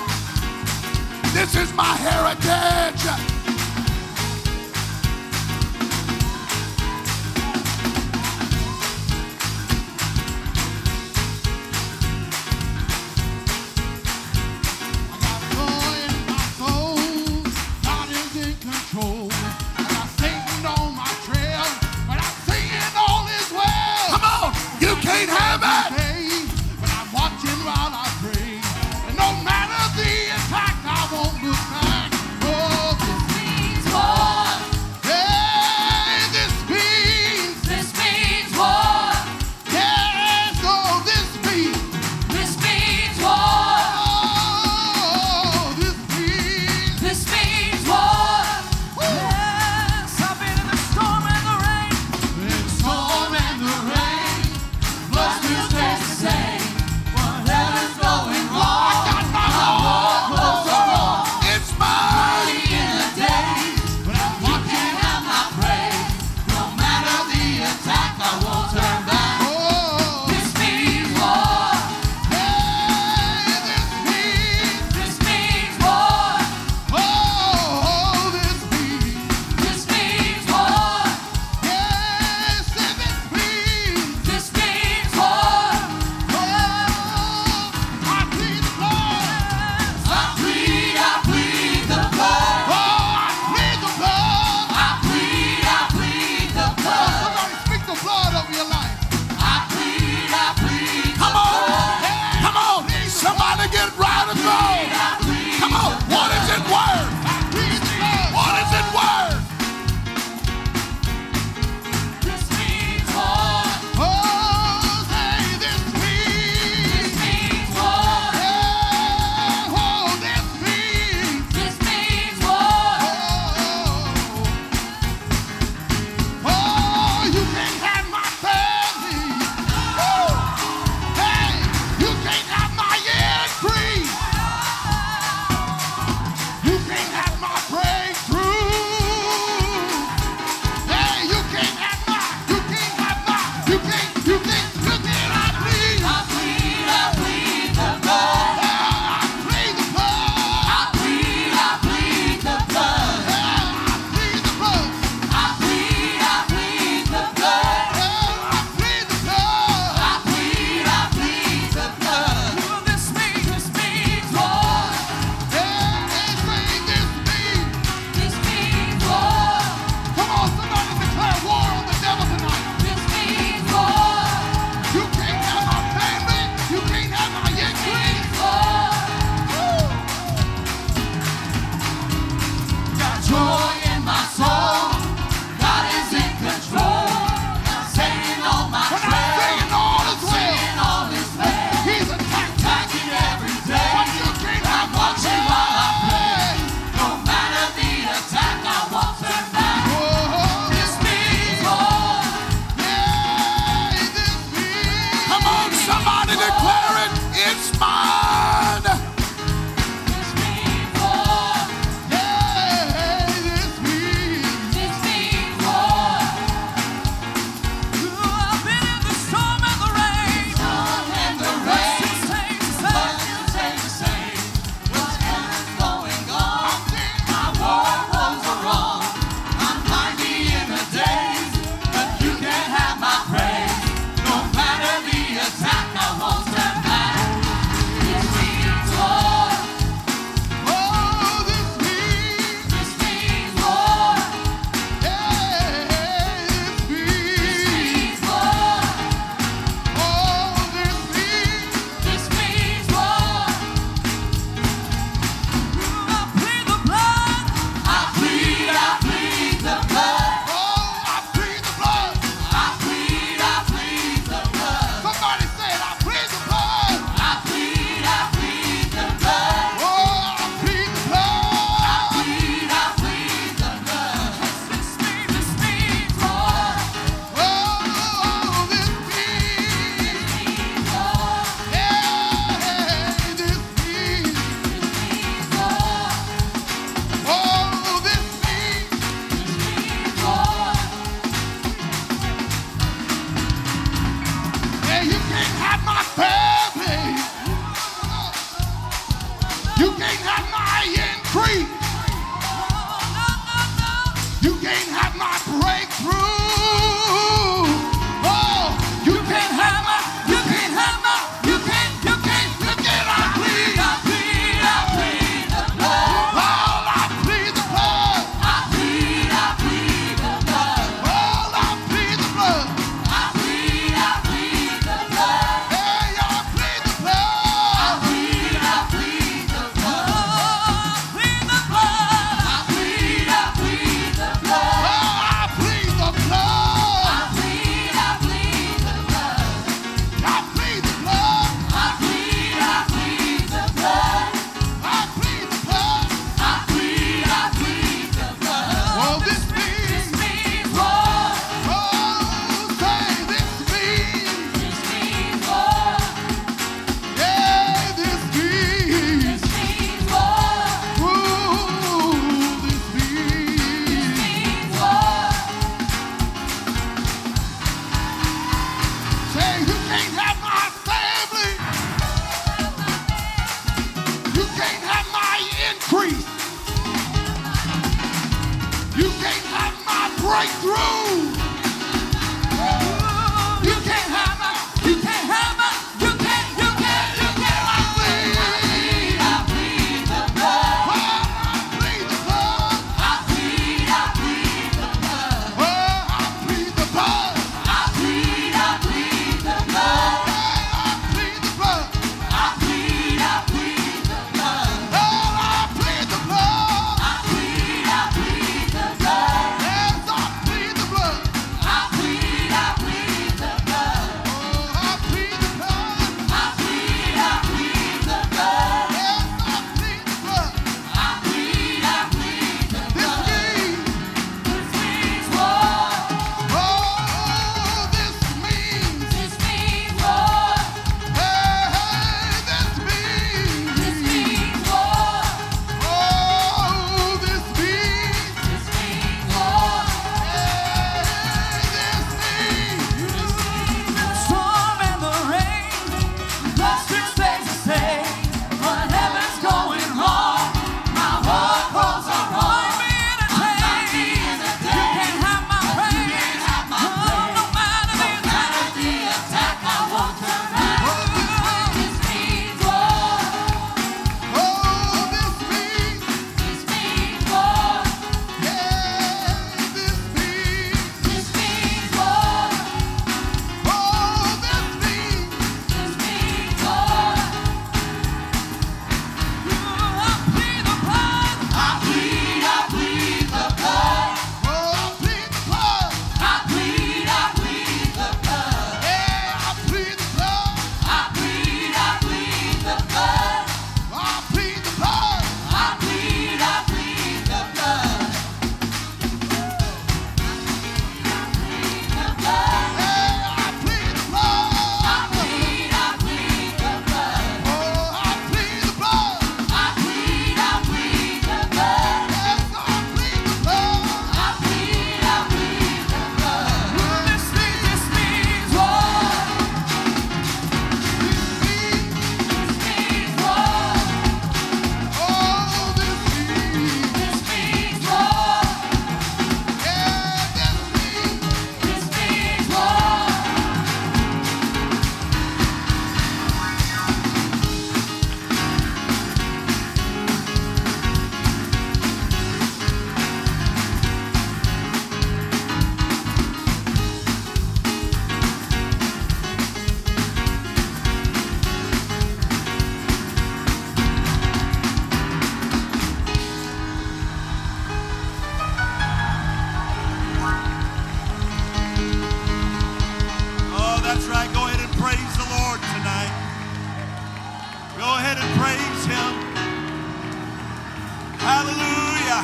[1.36, 3.55] This is my heritage.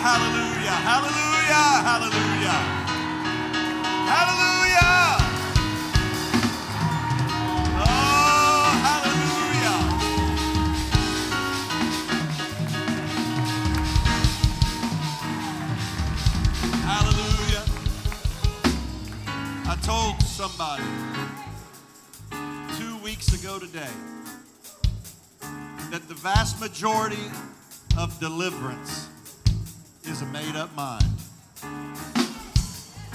[0.01, 2.59] Hallelujah, hallelujah, hallelujah,
[4.09, 5.05] hallelujah.
[7.77, 9.77] Oh, hallelujah.
[16.81, 17.63] Hallelujah.
[19.67, 20.89] I told somebody
[22.79, 23.93] two weeks ago today
[25.91, 27.29] that the vast majority
[27.99, 29.00] of deliverance
[30.11, 31.05] is a made up mind.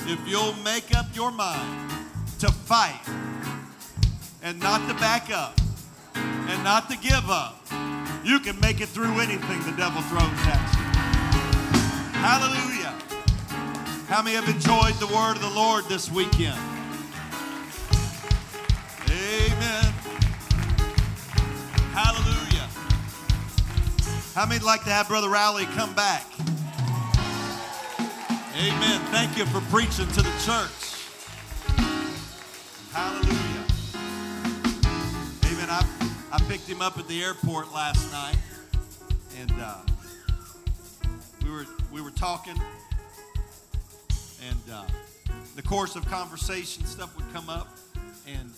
[0.07, 1.91] If you'll make up your mind
[2.39, 3.03] to fight
[4.43, 5.61] and not to back up
[6.15, 7.63] and not to give up,
[8.25, 10.85] you can make it through anything the devil throws at you.
[12.19, 12.95] Hallelujah.
[14.09, 16.59] How many have enjoyed the word of the Lord this weekend?
[19.11, 19.85] Amen.
[21.93, 22.69] Hallelujah.
[24.35, 26.25] How many would like to have Brother Rowley come back?
[28.59, 29.01] Amen.
[29.11, 30.71] Thank you for preaching to the church.
[32.91, 33.67] Hallelujah.
[35.45, 35.69] Amen.
[35.69, 35.85] I,
[36.33, 38.39] I picked him up at the airport last night,
[39.39, 39.75] and uh,
[41.45, 42.59] we were we were talking,
[44.49, 44.87] and uh,
[45.55, 47.69] the course of conversation stuff would come up,
[48.27, 48.51] and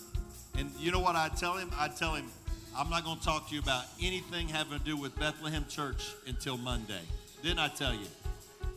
[0.57, 1.73] and you know what I'd tell him?
[1.77, 2.27] I'd tell him,
[2.77, 6.15] I'm not going to talk to you about anything having to do with Bethlehem Church
[6.29, 7.03] until Monday.
[7.43, 8.07] Didn't I tell you?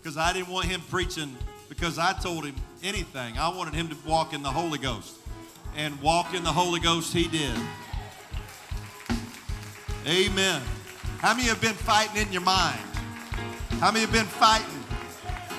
[0.02, 1.38] Because I didn't want him preaching
[1.70, 3.38] because I told him anything.
[3.38, 5.16] I wanted him to walk in the Holy Ghost.
[5.78, 7.56] And walk in the Holy Ghost he did.
[10.08, 10.62] Amen.
[11.20, 12.80] How many have been fighting in your mind?
[13.80, 14.84] How many have been fighting?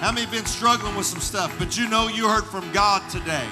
[0.01, 3.47] How many been struggling with some stuff, but you know you heard from God today?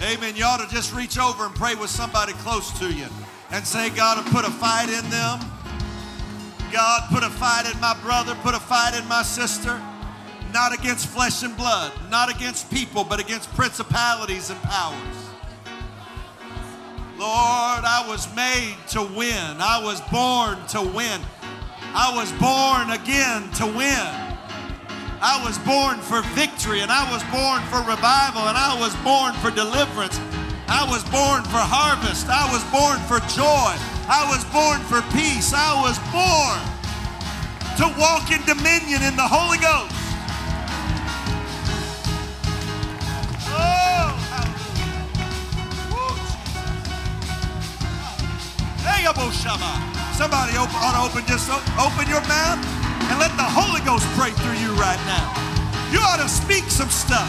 [0.00, 0.36] Amen.
[0.36, 3.06] You ought to just reach over and pray with somebody close to you
[3.50, 5.40] and say, God, put a fight in them.
[6.74, 9.80] God, put a fight in my brother, put a fight in my sister.
[10.52, 15.16] Not against flesh and blood, not against people, but against principalities and powers.
[17.16, 19.62] Lord, I was made to win.
[19.62, 21.20] I was born to win.
[21.94, 24.10] I was born again to win.
[25.22, 29.32] I was born for victory, and I was born for revival, and I was born
[29.34, 30.18] for deliverance.
[30.66, 32.26] I was born for harvest.
[32.26, 33.93] I was born for joy.
[34.06, 35.52] I was born for peace.
[35.56, 36.60] I was born
[37.80, 39.94] to walk in dominion in the Holy Ghost.
[43.48, 43.84] Oh.
[50.14, 52.62] Somebody open, ought to open, just open your mouth
[53.10, 55.26] and let the Holy Ghost pray through you right now.
[55.90, 57.26] You ought to speak some stuff.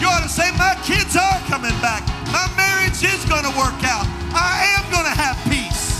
[0.00, 2.06] You ought to say, My kids are coming back.
[2.32, 2.48] My
[2.88, 4.06] marriage is going to work out.
[4.32, 5.98] I am going to have peace.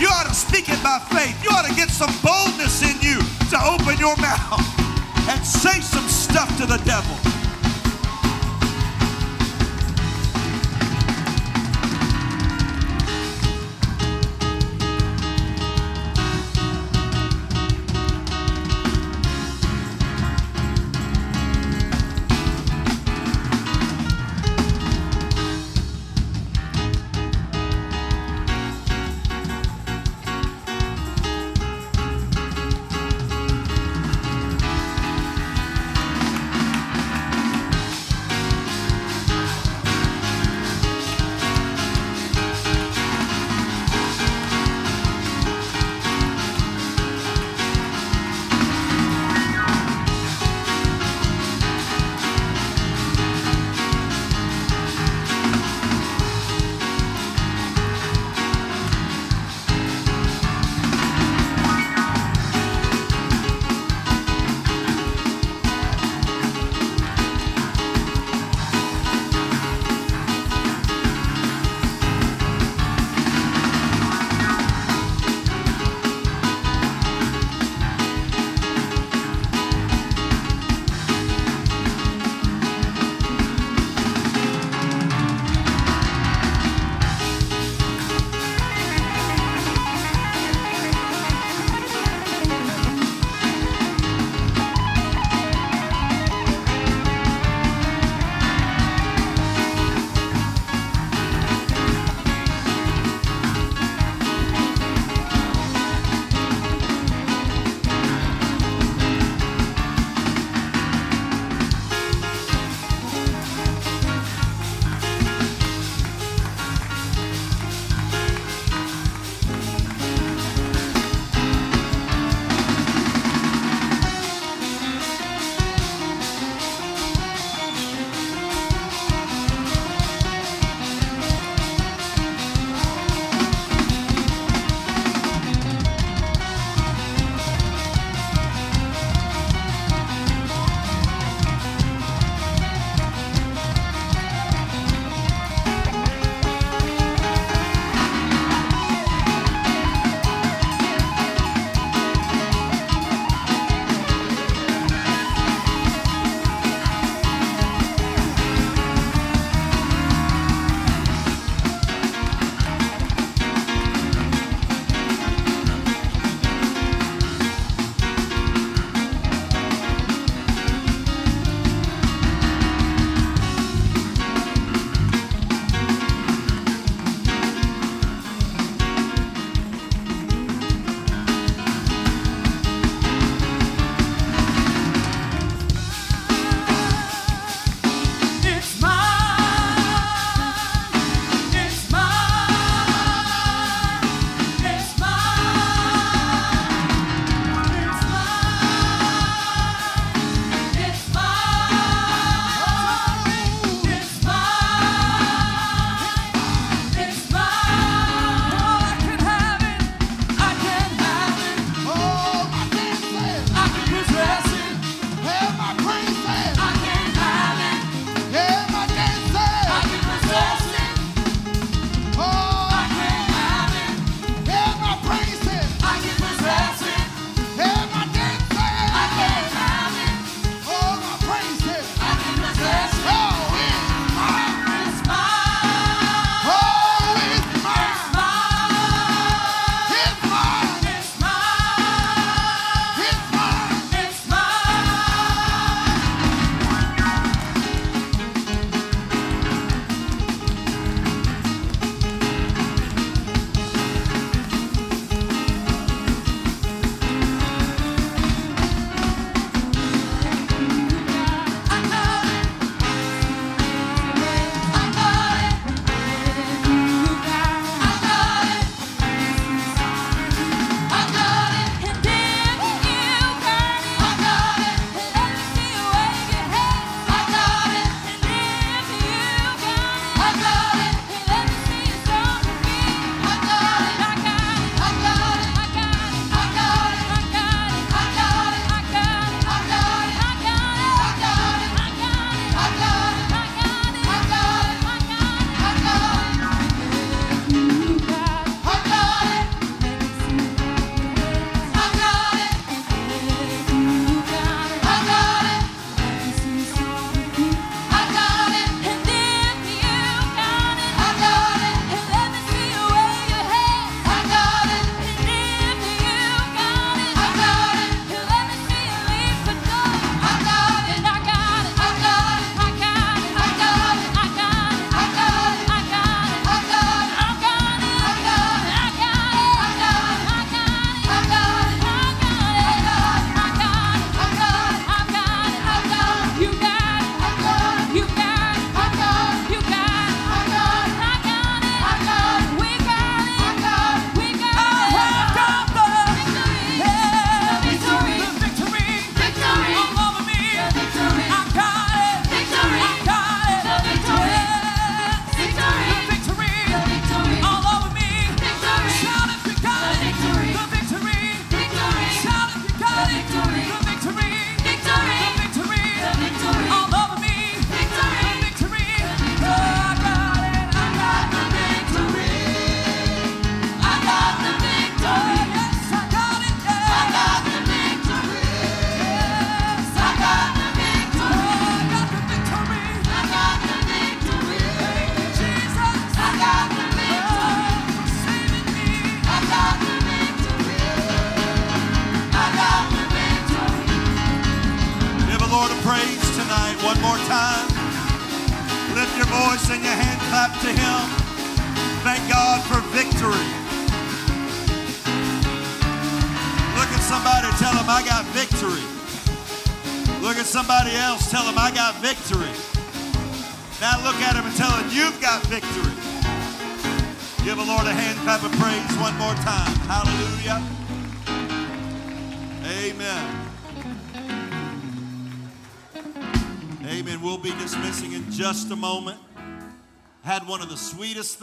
[0.00, 1.42] You ought to speak it by faith.
[1.42, 3.18] You ought to get some boldness in you
[3.50, 4.60] to open your mouth
[5.28, 7.43] and say some stuff to the devil.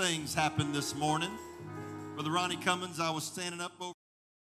[0.01, 1.29] things happened this morning.
[2.15, 3.70] Brother Ronnie Cummins, I was standing up